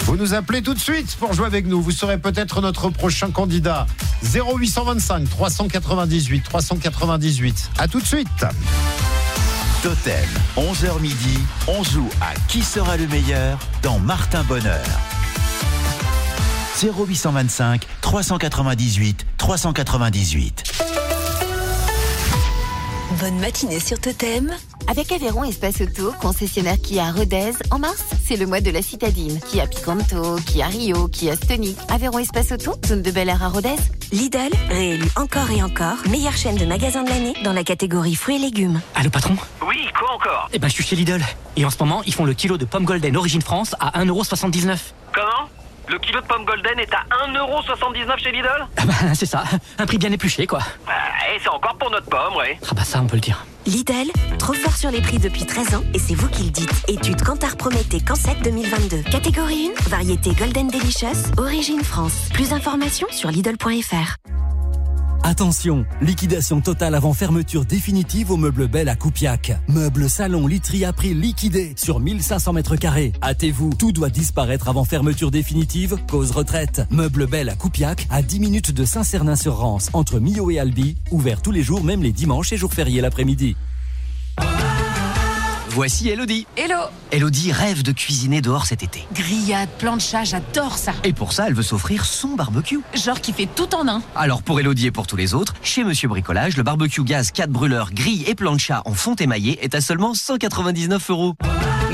[0.00, 1.80] Vous nous appelez tout de suite pour jouer avec nous.
[1.80, 3.86] Vous serez peut-être notre prochain candidat.
[4.24, 7.70] 0825 398 398.
[7.78, 8.28] À tout de suite.
[9.84, 10.14] Totem,
[10.56, 14.82] 11h midi, on joue à qui sera le meilleur dans Martin Bonheur.
[16.82, 20.72] 0825 398 398.
[23.20, 24.54] Bonne matinée sur Totem.
[24.86, 28.82] Avec Aveyron Espace Auto, concessionnaire Kia à Rodez, en mars, c'est le mois de la
[28.82, 29.40] citadine.
[29.40, 31.76] Kia Picanto, Kia Rio, Kia Stonic.
[31.88, 33.76] Aveyron Espace Auto, zone de Bel Air à Rodez.
[34.12, 38.36] Lidl, réélu encore et encore, meilleure chaîne de magasins de l'année dans la catégorie fruits
[38.36, 38.80] et légumes.
[38.94, 41.20] Allô patron Oui, quoi encore Eh ben je suis chez Lidl.
[41.56, 44.76] Et en ce moment, ils font le kilo de pommes golden origine France à 1,79€.
[45.14, 45.48] Comment
[45.88, 49.44] Le kilo de pommes golden est à 1,79€ chez Lidl Ah bah c'est ça,
[49.78, 50.60] un prix bien épluché quoi.
[50.86, 50.92] Bah,
[51.34, 52.58] Et c'est encore pour notre pomme, ouais.
[52.70, 53.44] Ah bah ça on peut le dire.
[53.66, 56.70] Lidl, trop fort sur les prix depuis 13 ans et c'est vous qui le dites.
[56.88, 59.02] Étude Kantar Prométhée Cansec 2022.
[59.10, 62.28] Catégorie 1, variété Golden Delicious, origine France.
[62.32, 64.16] Plus d'informations sur Lidl.fr.
[65.26, 69.58] Attention, liquidation totale avant fermeture définitive au meuble Belle à Coupiac.
[69.68, 73.14] Meuble salon literie à prix liquidé sur 1500 mètres carrés.
[73.22, 76.82] Hâtez-vous, tout doit disparaître avant fermeture définitive, cause retraite.
[76.90, 81.52] Meuble Belle à Coupiac, à 10 minutes de Saint-Cernin-sur-Rance, entre Millau et Albi, ouvert tous
[81.52, 83.56] les jours, même les dimanches et jours fériés l'après-midi.
[85.74, 86.46] Voici Elodie.
[86.56, 86.78] Hello
[87.10, 89.08] Elodie rêve de cuisiner dehors cet été.
[89.12, 92.78] Grillade, plancha, j'adore ça Et pour ça, elle veut s'offrir son barbecue.
[92.94, 95.82] Genre qui fait tout en un Alors pour Elodie et pour tous les autres, chez
[95.82, 99.80] Monsieur Bricolage, le barbecue gaz 4 brûleurs, grille et plancha en fonte émaillée est à
[99.80, 101.34] seulement 199 euros.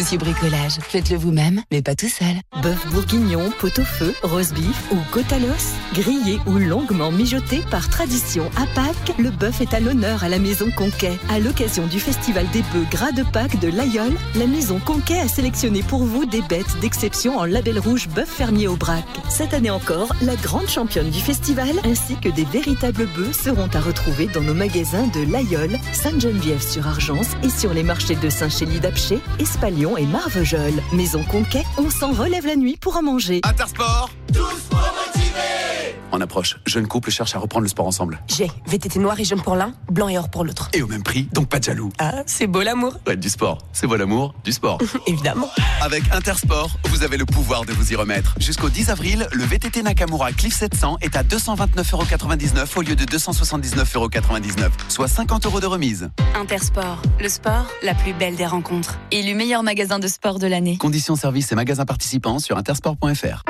[0.00, 2.40] Monsieur Bricolage, faites-le vous-même, mais pas tout seul.
[2.62, 8.50] Bœuf bourguignon, pot-au-feu, roast beef ou côte à l'os, grillé ou longuement mijoté par tradition
[8.56, 11.18] à Pâques, le bœuf est à l'honneur à la Maison Conquet.
[11.28, 15.28] À l'occasion du Festival des bœufs gras de Pâques de l'Aïol, la Maison Conquet a
[15.28, 19.04] sélectionné pour vous des bêtes d'exception en label rouge bœuf fermier au brac.
[19.28, 23.80] Cette année encore, la grande championne du festival ainsi que des véritables bœufs seront à
[23.80, 30.06] retrouver dans nos magasins de l'Aïol, Sainte-Geneviève-sur-Argence et sur les marchés de Saint-Chély-d'Apché, Espalion et
[30.06, 30.80] Marvejols.
[30.92, 33.40] Maison Conquet, on s'en relève la nuit pour en manger.
[33.44, 34.10] Intersport
[36.12, 36.58] On approche.
[36.66, 38.20] Jeune couple cherche à reprendre le sport ensemble.
[38.26, 40.68] J'ai VTT noir et jaune pour l'un, blanc et or pour l'autre.
[40.72, 41.90] Et au même prix, donc pas de jaloux.
[41.98, 42.94] Ah, c'est beau l'amour.
[43.06, 43.58] Ouais, du sport.
[43.72, 44.78] C'est beau l'amour, du sport.
[45.06, 45.48] Évidemment.
[45.80, 48.34] Avec Intersport, vous avez le pouvoir de vous y remettre.
[48.38, 54.70] Jusqu'au 10 avril, le VTT Nakamura Cliff 700 est à 229,99€ au lieu de 279,99€,
[54.88, 56.10] soit 50 euros de remise.
[56.34, 58.98] Intersport, le sport, la plus belle des rencontres.
[59.10, 60.76] Élu meilleur magasin de sport de l'année.
[60.78, 63.44] Conditions services et magasins participants sur intersport.fr.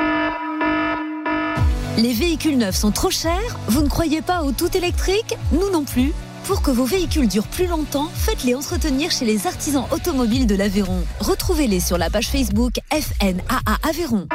[1.99, 5.85] Les véhicules neufs sont trop chers Vous ne croyez pas au tout électrique Nous non
[5.85, 6.13] plus.
[6.45, 11.03] Pour que vos véhicules durent plus longtemps, faites-les entretenir chez les artisans automobiles de l'Aveyron.
[11.21, 14.27] Retrouvez-les sur la page Facebook FNAA Aveyron.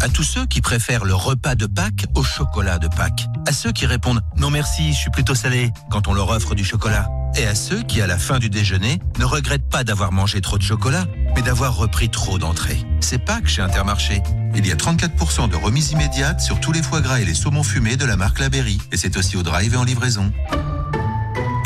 [0.00, 3.26] À tous ceux qui préfèrent le repas de Pâques au chocolat de Pâques.
[3.46, 6.64] À ceux qui répondent non merci, je suis plutôt salé quand on leur offre du
[6.64, 7.08] chocolat.
[7.36, 10.56] Et à ceux qui, à la fin du déjeuner, ne regrettent pas d'avoir mangé trop
[10.56, 12.78] de chocolat, mais d'avoir repris trop d'entrées.
[13.00, 14.22] C'est Pâques chez Intermarché.
[14.54, 17.64] Il y a 34% de remise immédiate sur tous les foie gras et les saumons
[17.64, 18.78] fumés de la marque Laberry.
[18.92, 20.32] Et c'est aussi au drive et en livraison.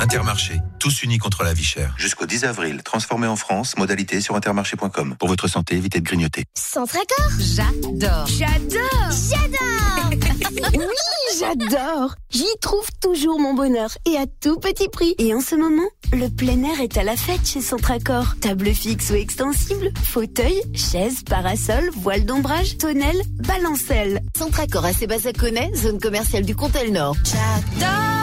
[0.03, 1.94] Intermarché, tous unis contre la vie chère.
[1.96, 5.14] Jusqu'au 10 avril, transformé en France, modalité sur intermarché.com.
[5.16, 6.44] Pour votre santé, évitez de grignoter.
[6.55, 14.59] Centre Accord J'adore J'adore J'adore Oui, j'adore J'y trouve toujours mon bonheur et à tout
[14.59, 15.14] petit prix.
[15.18, 18.34] Et en ce moment, le plein air est à la fête chez Centracor.
[18.40, 24.20] Table fixe ou extensible, fauteuil, chaise, parasol, voile d'ombrage, tonnelle, balancelle.
[24.36, 27.14] Centracor à Sébazaconais, zone commerciale du Comtel Nord.
[27.24, 28.22] J'adore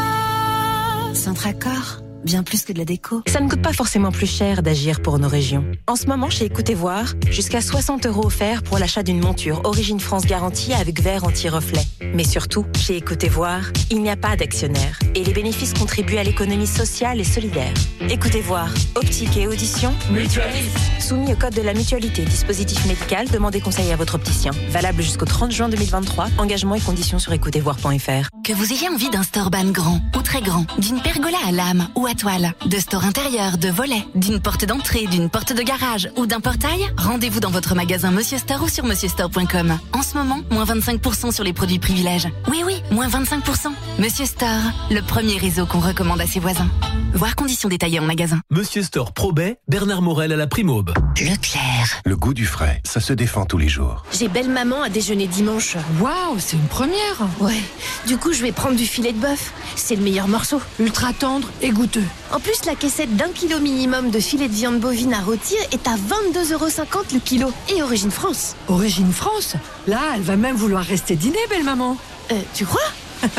[1.14, 3.22] Centracor bien plus que de la déco.
[3.28, 5.66] Ça ne coûte pas forcément plus cher d'agir pour nos régions.
[5.88, 10.00] En ce moment, chez Écoutez Voir, jusqu'à 60 euros offerts pour l'achat d'une monture Origine
[10.00, 11.82] France garantie avec verre anti-reflet.
[12.14, 16.24] Mais surtout, chez Écoutez Voir, il n'y a pas d'actionnaire et les bénéfices contribuent à
[16.24, 17.74] l'économie sociale et solidaire.
[18.10, 20.74] Écoutez Voir, optique et audition, mutualise.
[21.00, 24.52] Soumis au code de la mutualité, dispositif médical, demandez conseil à votre opticien.
[24.70, 26.28] Valable jusqu'au 30 juin 2023.
[26.38, 28.30] Engagement et conditions sur écoutezvoir.fr.
[28.44, 31.88] Que vous ayez envie d'un store ban grand ou très grand, d'une pergola à lame
[31.96, 36.10] ou à toile, de store intérieur, de volets, d'une porte d'entrée, d'une porte de garage
[36.18, 39.78] ou d'un portail, rendez-vous dans votre magasin Monsieur Store ou sur monsieurstore.com.
[39.94, 42.28] En ce moment, moins 25% sur les produits privilèges.
[42.50, 43.72] Oui, oui, moins 25%.
[44.00, 46.70] Monsieur Store, le premier réseau qu'on recommande à ses voisins.
[47.14, 48.40] Voir conditions détaillées en magasin.
[48.50, 50.94] Monsieur Store Probet, Bernard Morel à la Primaube.
[51.20, 52.02] Leclerc.
[52.06, 54.04] Le goût du frais, ça se défend tous les jours.
[54.12, 55.76] J'ai belle maman à déjeuner dimanche.
[56.00, 57.28] Waouh, c'est une première.
[57.40, 57.60] Ouais.
[58.08, 59.52] Du coup, je vais prendre du filet de bœuf.
[59.76, 60.62] C'est le meilleur morceau.
[60.80, 61.99] Ultra tendre et goûteux.
[62.32, 65.88] En plus, la caissette d'un kilo minimum de filet de viande bovine à rôtir est
[65.88, 67.52] à 22,50€ le kilo.
[67.76, 68.56] Et Origine France.
[68.68, 69.56] Origine France
[69.88, 71.98] Là, elle va même vouloir rester dîner, belle maman.
[72.32, 72.82] Euh, tu crois?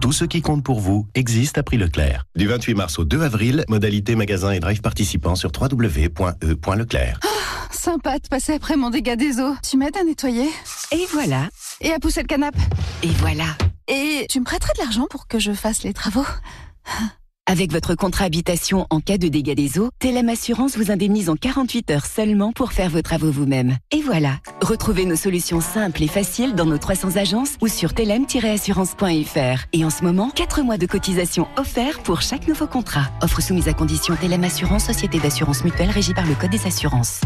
[0.00, 2.24] Tout ce qui compte pour vous existe à prix Leclerc.
[2.36, 7.20] Du 28 mars au 2 avril, modalité magasin et drive participants sur www.e.leclerc.
[7.24, 7.28] Oh,
[7.72, 9.56] sympa de passer après mon dégât des eaux.
[9.68, 10.48] Tu m'aides à nettoyer?
[10.92, 11.48] Et voilà.
[11.80, 12.58] Et à pousser le canapé?
[13.02, 13.56] Et voilà.
[13.88, 16.26] Et tu me prêterais de l'argent pour que je fasse les travaux?
[17.50, 21.34] Avec votre contrat habitation en cas de dégâts des eaux, Telem Assurance vous indemnise en
[21.34, 23.78] 48 heures seulement pour faire vos travaux vous-même.
[23.90, 29.64] Et voilà, retrouvez nos solutions simples et faciles dans nos 300 agences ou sur telem-assurance.fr.
[29.72, 33.08] Et en ce moment, 4 mois de cotisation offerts pour chaque nouveau contrat.
[33.22, 37.22] Offre soumise à condition Telem Assurance, société d'assurance mutuelle régie par le Code des assurances.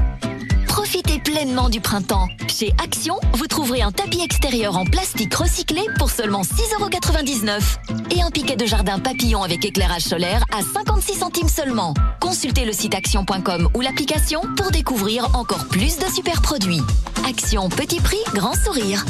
[0.93, 2.29] Profitez pleinement du printemps.
[2.49, 8.31] Chez Action, vous trouverez un tapis extérieur en plastique recyclé pour seulement 6,99€ et un
[8.31, 11.95] piquet de jardin papillon avec éclairage solaire à 56 centimes seulement.
[12.21, 16.83] Consultez le site action.com ou l'application pour découvrir encore plus de super produits.
[17.27, 19.07] Action petit prix, grand sourire.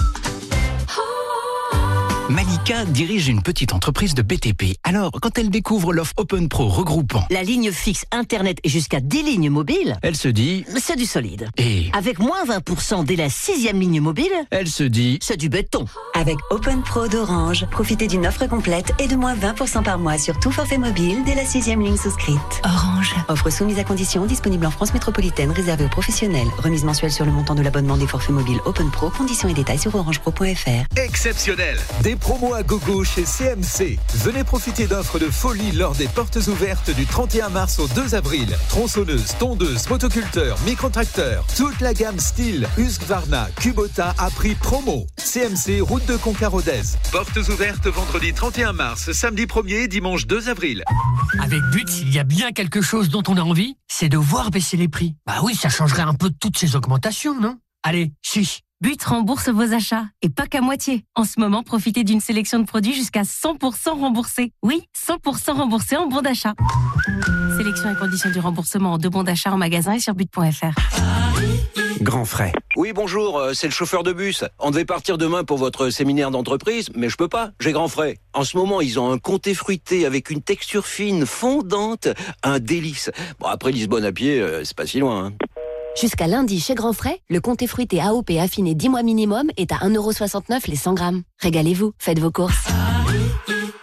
[2.33, 4.79] Malika dirige une petite entreprise de BTP.
[4.85, 9.23] Alors, quand elle découvre l'offre Open Pro regroupant la ligne fixe Internet et jusqu'à 10
[9.23, 11.51] lignes mobiles, elle se dit c'est du solide.
[11.59, 15.85] Et avec moins 20% dès la sixième ligne mobile, elle se dit c'est du béton.
[16.15, 20.41] Avec Open Pro d'Orange, profitez d'une offre complète et de moins 20% par mois sur
[20.41, 22.39] tout forfait mobile dès la sixième ligne souscrite.
[22.65, 23.15] Orange.
[23.29, 26.49] Offre soumise à conditions, disponible en France métropolitaine, réservée aux professionnels.
[26.57, 29.11] Remise mensuelle sur le montant de l'abonnement des forfaits mobiles Open Pro.
[29.11, 30.97] Conditions et détails sur orangepro.fr.
[30.97, 31.79] Exceptionnel.
[32.03, 33.99] Des promos à gogo chez CMC.
[34.15, 38.57] Venez profiter d'offres de folie lors des portes ouvertes du 31 mars au 2 avril.
[38.69, 45.07] Tronçonneuse, tondeuse, motoculteur, microtracteur, toute la gamme style Husqvarna, Kubota à prix promo.
[45.17, 46.83] CMC, route de Concarrodez.
[47.11, 50.85] Portes ouvertes vendredi 31 mars, samedi 1er, dimanche 2 avril.
[51.41, 54.51] Avec But, s'il y a bien quelque chose dont on a envie, c'est de voir
[54.53, 55.17] baisser les prix.
[55.27, 57.59] Bah oui, ça changerait un peu toutes ces augmentations, non?
[57.83, 61.05] Allez, chiche But rembourse vos achats et pas qu'à moitié.
[61.15, 64.51] En ce moment, profitez d'une sélection de produits jusqu'à 100% remboursés.
[64.65, 66.55] Oui, 100% remboursés en bon d'achat.
[67.57, 70.75] Sélection et conditions du remboursement en deux bons d'achat en magasin et sur but.fr.
[72.01, 72.53] Grand frais.
[72.75, 74.43] Oui, bonjour, euh, c'est le chauffeur de bus.
[74.59, 78.19] On devait partir demain pour votre séminaire d'entreprise, mais je peux pas, j'ai grand frais.
[78.35, 82.09] En ce moment, ils ont un comté fruité avec une texture fine, fondante,
[82.43, 83.13] un délice.
[83.39, 85.27] Bon, après Lisbonne à pied, euh, c'est pas si loin.
[85.27, 85.33] Hein.
[85.99, 89.77] Jusqu'à lundi chez Grand Frais, le comté fruité AOP affiné 10 mois minimum est à
[89.77, 91.23] 1,69€ les 100 grammes.
[91.41, 92.67] Régalez-vous, faites vos courses.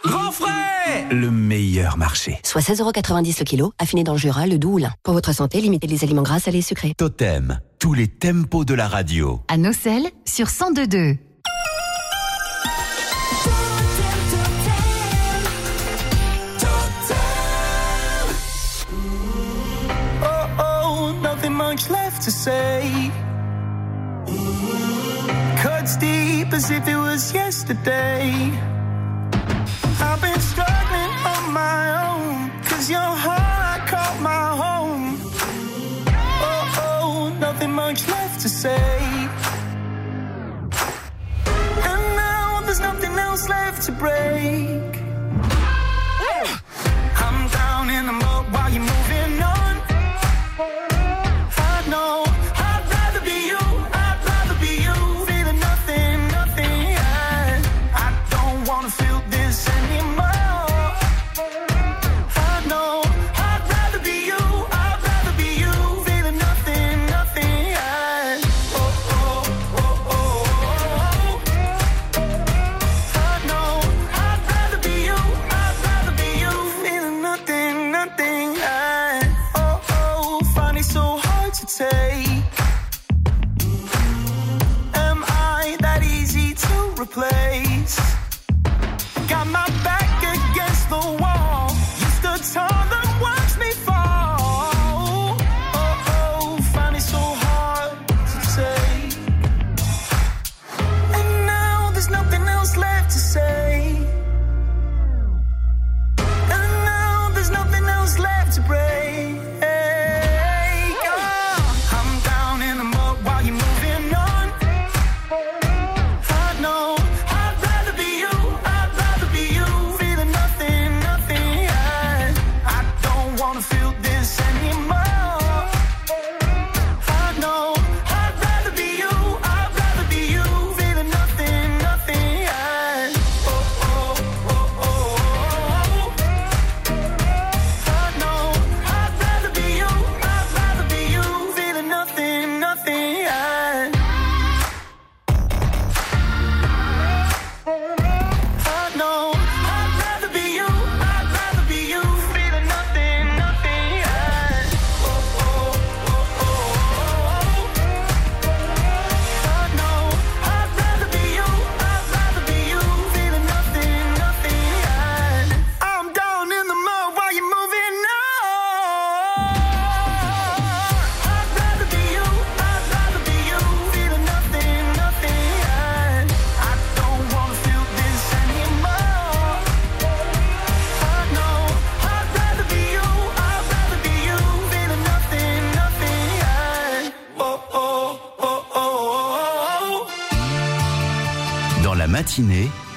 [0.04, 2.40] Grand Frais Le meilleur marché.
[2.44, 4.94] Soit 16,90€ le kilo, affiné dans le Jura, le Doubs ou l'Ain.
[5.04, 6.94] Pour votre santé, limitez les aliments gras, salés et sucrés.
[6.98, 9.42] Totem, tous les tempos de la radio.
[9.48, 11.18] À Nocel, sur 102.2.
[22.20, 23.12] left to say.
[25.62, 28.52] Cuts deep as if it was yesterday.
[30.02, 35.18] I've been struggling on my own, cause your heart I caught my home.
[36.42, 39.02] Oh, oh, nothing much left to say.
[41.92, 44.92] And now there's nothing else left to break.
[47.22, 48.99] I'm down in the mud while you move.
[102.60, 104.19] else left to say.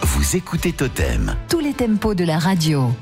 [0.02, 1.34] vous écoutez Totem.
[1.48, 2.92] Tous les tempos de la radio.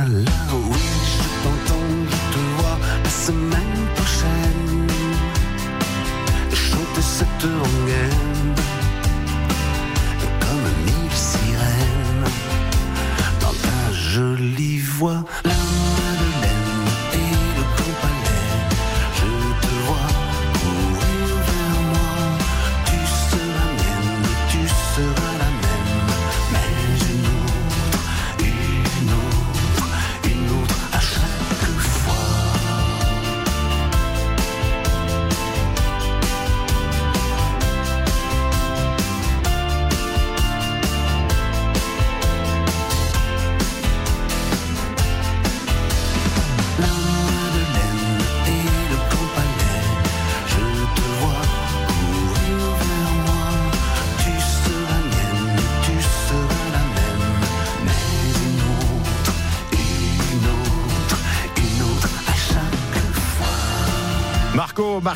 [0.00, 0.29] Canal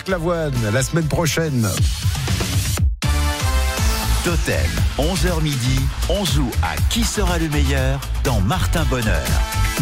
[0.04, 1.66] Marc Lavoine, la semaine prochaine.
[4.22, 4.54] Totem,
[4.98, 5.80] 11h midi,
[6.10, 9.24] on joue à qui sera le meilleur dans Martin Bonheur.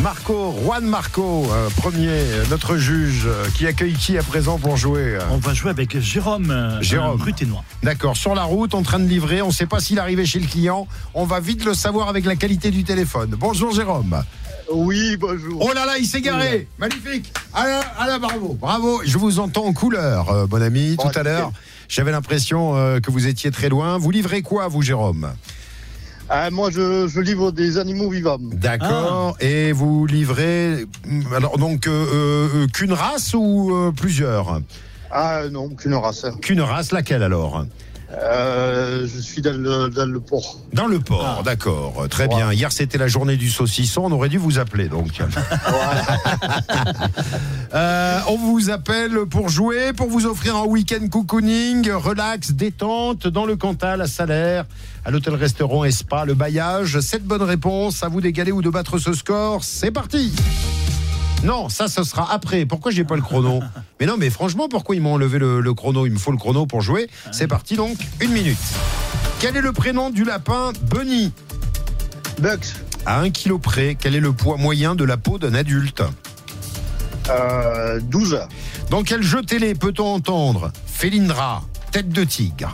[0.01, 4.77] Marco, Juan Marco, euh, premier, euh, notre juge, euh, qui accueille qui à présent pour
[4.77, 7.19] jouer On va jouer avec Jérôme, euh, Jérôme.
[7.19, 7.65] Bruténois.
[7.83, 10.25] D'accord, sur la route, en train de livrer, on ne sait pas s'il est arrivé
[10.25, 13.35] chez le client, on va vite le savoir avec la qualité du téléphone.
[13.37, 14.23] Bonjour Jérôme.
[14.73, 15.67] Oui, bonjour.
[15.69, 19.39] Oh là là, il s'est garé Magnifique ah là, ah là, bravo, bravo Je vous
[19.39, 21.53] entends en couleur, euh, mon ami, tout à l'heure.
[21.89, 23.99] J'avais l'impression euh, que vous étiez très loin.
[23.99, 25.33] Vous livrez quoi, vous, Jérôme?
[26.31, 28.39] Ah, moi, je, je livre des animaux vivants.
[28.41, 29.37] D'accord.
[29.41, 34.61] Et vous livrez hum, alors donc euh, euh, qu'une race ou euh, plusieurs?
[35.11, 36.25] Ah non, qu'une race.
[36.41, 37.67] Qu'une race, laquelle alors?
[38.13, 40.59] Euh, je suis dans le, dans le port.
[40.73, 42.07] Dans le port, d'accord.
[42.11, 42.53] Très bien.
[42.53, 44.03] Hier, c'était la journée du saucisson.
[44.05, 45.23] On aurait dû vous appeler, donc.
[47.75, 53.47] Euh, on vous appelle pour jouer, pour vous offrir un week-end cocooning, relax, détente, dans
[53.47, 54.67] le Cantal, à Salaire,
[55.07, 57.01] à l'hôtel-restaurant Espa, le bailliage.
[57.01, 58.03] Sept bonnes réponses.
[58.03, 59.65] À vous d'égaler ou de battre ce score.
[59.65, 60.35] C'est parti
[61.45, 62.67] non, ça, ce sera après.
[62.67, 63.61] Pourquoi j'ai pas le chrono
[64.01, 66.07] Mais non, mais franchement, pourquoi ils m'ont enlevé le, le chrono?
[66.07, 67.09] Il me faut le chrono pour jouer.
[67.33, 68.59] C'est parti donc, une minute.
[69.41, 71.33] Quel est le prénom du lapin Bunny?
[72.41, 72.59] Bugs.
[73.07, 76.03] À un kilo près, quel est le poids moyen de la peau d'un adulte?
[77.29, 78.41] Euh, 12.
[78.91, 82.73] Dans quel jeu télé peut-on entendre Félindra, tête de tigre?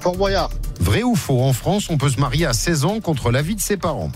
[0.00, 0.50] Fort Boyard.
[0.78, 3.60] Vrai ou faux En France, on peut se marier à 16 ans contre l'avis de
[3.60, 4.12] ses parents.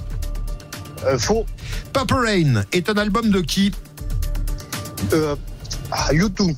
[1.06, 1.46] Euh, faux.
[1.92, 3.72] Papa Rain est un album de qui
[5.12, 5.34] Euh,
[5.90, 6.54] ah, YouTube.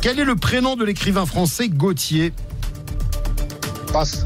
[0.00, 2.32] Quel est le prénom de l'écrivain français Gauthier
[3.92, 4.24] Passe.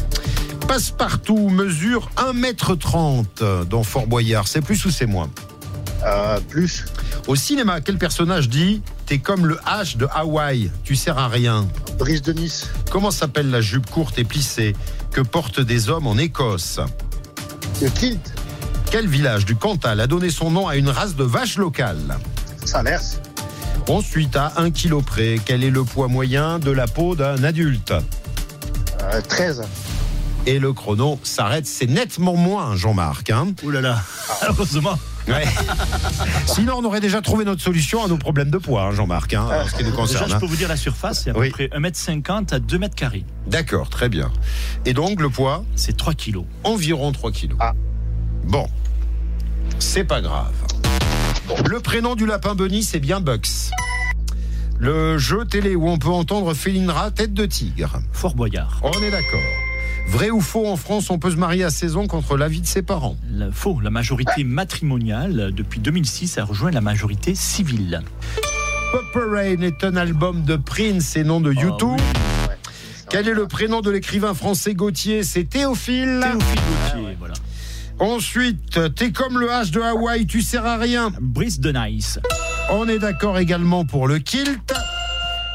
[0.68, 4.46] Passepartout mesure 1m30 dans Fort Boyard.
[4.48, 5.30] C'est plus ou c'est moins
[6.04, 6.84] Euh, plus.
[7.26, 11.66] Au cinéma, quel personnage dit T'es comme le H de Hawaï, tu sers à rien
[11.98, 12.68] Brise de Nice.
[12.90, 14.74] Comment s'appelle la jupe courte et plissée
[15.12, 16.80] que portent des hommes en Écosse?
[17.80, 18.32] Le kilt.
[18.94, 22.16] Quel village du Cantal a donné son nom à une race de vaches locales
[22.64, 23.00] Salers.
[23.88, 27.92] Ensuite, à 1 kg près, quel est le poids moyen de la peau d'un adulte
[29.02, 29.62] Euh, 13.
[30.46, 33.30] Et le chrono s'arrête, c'est nettement moins, Jean-Marc.
[33.30, 34.00] Hein Ouh là là,
[34.48, 34.96] heureusement.
[35.26, 35.42] Ouais.
[36.46, 39.48] Sinon, on aurait déjà trouvé notre solution à nos problèmes de poids, hein, Jean-Marc, hein,
[39.50, 40.30] en ce qui nous Déjà, concerne.
[40.30, 40.38] je hein.
[40.38, 41.50] peux vous dire la surface, c'est à Oui.
[41.50, 43.24] peu près 1m50 à 2 mètres carrés.
[43.48, 44.30] D'accord, très bien.
[44.86, 46.44] Et donc, le poids C'est 3 kilos.
[46.62, 47.58] Environ 3 kilos.
[47.60, 47.72] Ah.
[48.44, 48.68] Bon,
[49.78, 50.54] c'est pas grave.
[51.68, 53.70] Le prénom du lapin Bunny, c'est bien Bucks.
[54.78, 58.00] Le jeu télé où on peut entendre Félindra, tête de tigre.
[58.12, 58.80] Fort Boyard.
[58.82, 59.40] On est d'accord.
[60.08, 62.66] Vrai ou faux, en France, on peut se marier à 16 ans contre l'avis de
[62.66, 63.16] ses parents
[63.52, 68.02] faux, la majorité matrimoniale, depuis 2006, a rejoint la majorité civile.
[68.92, 72.00] Purple Rain est un album de Prince et non de YouTube.
[73.10, 75.22] Quel est le prénom de l'écrivain français Gauthier?
[75.22, 76.20] C'est Théophile.
[76.22, 76.60] Théophile
[76.94, 77.34] Gauthier, voilà.
[78.00, 81.12] Ensuite, t'es comme le H de Hawaï, tu sers à rien.
[81.20, 82.18] Brice de Nice.
[82.70, 84.74] On est d'accord également pour le kilt.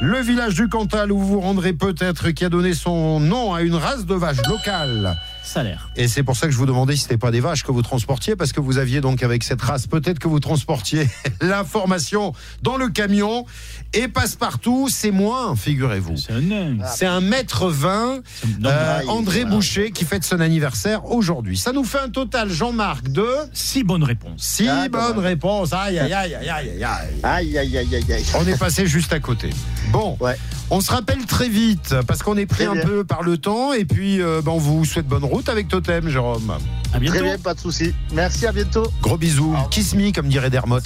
[0.02, 3.62] Le village du Cantal où vous vous rendrez peut-être qui a donné son nom à
[3.62, 5.18] une race de vaches locale.
[5.50, 5.90] Salaire.
[5.96, 7.82] Et c'est pour ça que je vous demandais si c'était pas des vaches que vous
[7.82, 11.08] transportiez, parce que vous aviez donc avec cette race, peut-être que vous transportiez
[11.42, 13.46] l'information dans le camion.
[13.94, 16.18] Et passe-partout, c'est moins, figurez-vous.
[16.18, 16.78] C'est un nain.
[16.96, 18.20] C'est un mètre 20,
[18.66, 21.58] euh, André Boucher, qui fête son anniversaire aujourd'hui.
[21.58, 23.26] Ça nous fait un total, Jean-Marc, de...
[23.52, 24.44] Six bonnes réponses.
[24.44, 25.30] Six Ah, bonnes voilà.
[25.30, 25.74] réponses.
[25.74, 27.20] Aïe, aïe, aïe, aïe, aïe, aïe.
[27.24, 28.26] Aïe, aïe, aïe, aïe, aïe.
[28.36, 29.50] On est passé juste à côté.
[29.92, 30.38] Bon, Ouais.
[30.70, 32.84] on se rappelle très vite parce qu'on est pris Très un bien.
[32.86, 36.10] peu par le temps et puis euh, ben, on vous souhaite bonne route avec Totem,
[36.10, 36.58] Jérôme.
[36.94, 37.18] À bientôt.
[37.18, 37.94] Très bien, pas de souci.
[38.14, 38.92] Merci, à bientôt.
[39.02, 40.80] Gros bisous, kiss me comme dirait Dermot.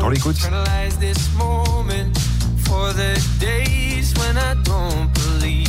[0.00, 0.38] On l'écoute.
[2.64, 5.68] For the days when I don't believe.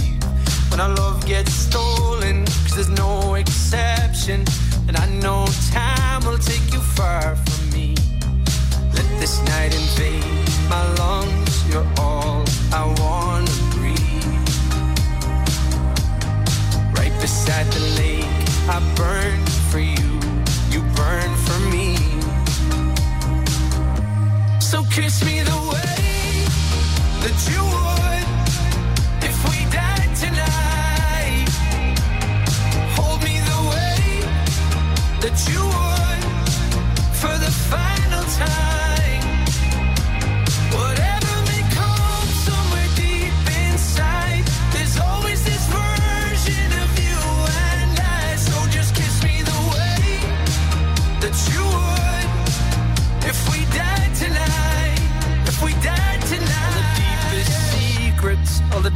[0.70, 4.45] When our love gets stolen, cause there's no exception.
[4.88, 7.95] And I know time will take you far from me.
[8.93, 10.24] Let this night invade
[10.70, 11.66] my lungs.
[11.72, 13.71] You're all I wanna
[17.22, 18.26] beside the lake,
[18.68, 20.12] I burn for you.
[20.74, 21.96] You burn for me.
[24.60, 25.31] So kiss me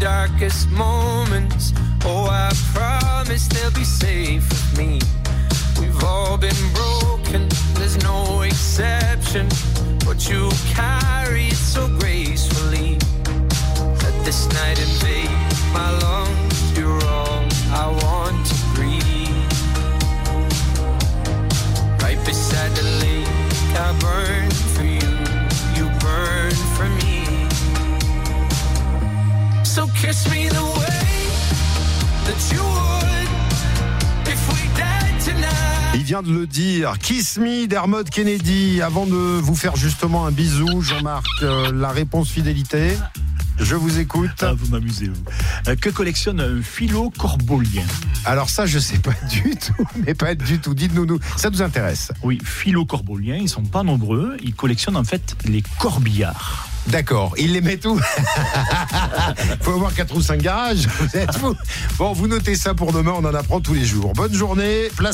[0.05, 1.73] darkest moments.
[2.05, 4.99] Oh, I promise they'll be safe with me.
[5.79, 9.47] We've all been broken, there's no exception.
[10.05, 12.99] But you carry it so gracefully.
[14.03, 15.31] Let this night invade
[15.73, 16.77] my lungs.
[16.77, 17.41] You're all
[17.83, 19.51] I want to breathe.
[22.03, 23.27] Right beside the lake,
[23.73, 24.44] I burn
[35.95, 36.99] Il vient de le dire.
[36.99, 38.83] Kiss Me d'Hermod Kennedy.
[38.83, 42.95] Avant de vous faire justement un bisou, Jean-Marc, euh, la réponse fidélité.
[43.57, 44.43] Je vous écoute.
[44.43, 45.23] Ah, vous m'amusez, vous.
[45.67, 47.85] Euh, que collectionne un philo corbolien
[48.25, 50.75] Alors ça, je sais pas du tout, mais pas du tout.
[50.75, 52.11] Dites-nous, nous, ça nous intéresse.
[52.21, 54.37] Oui, philo corboliens, ils sont pas nombreux.
[54.43, 56.67] Ils collectionnent en fait les corbillards.
[56.87, 57.99] D'accord, il les met tout.
[59.61, 60.87] Faut avoir quatre ou cinq garages.
[60.99, 61.29] Vous êtes.
[61.97, 64.13] Bon, vous notez ça pour demain, on en apprend tous les jours.
[64.13, 64.89] Bonne journée.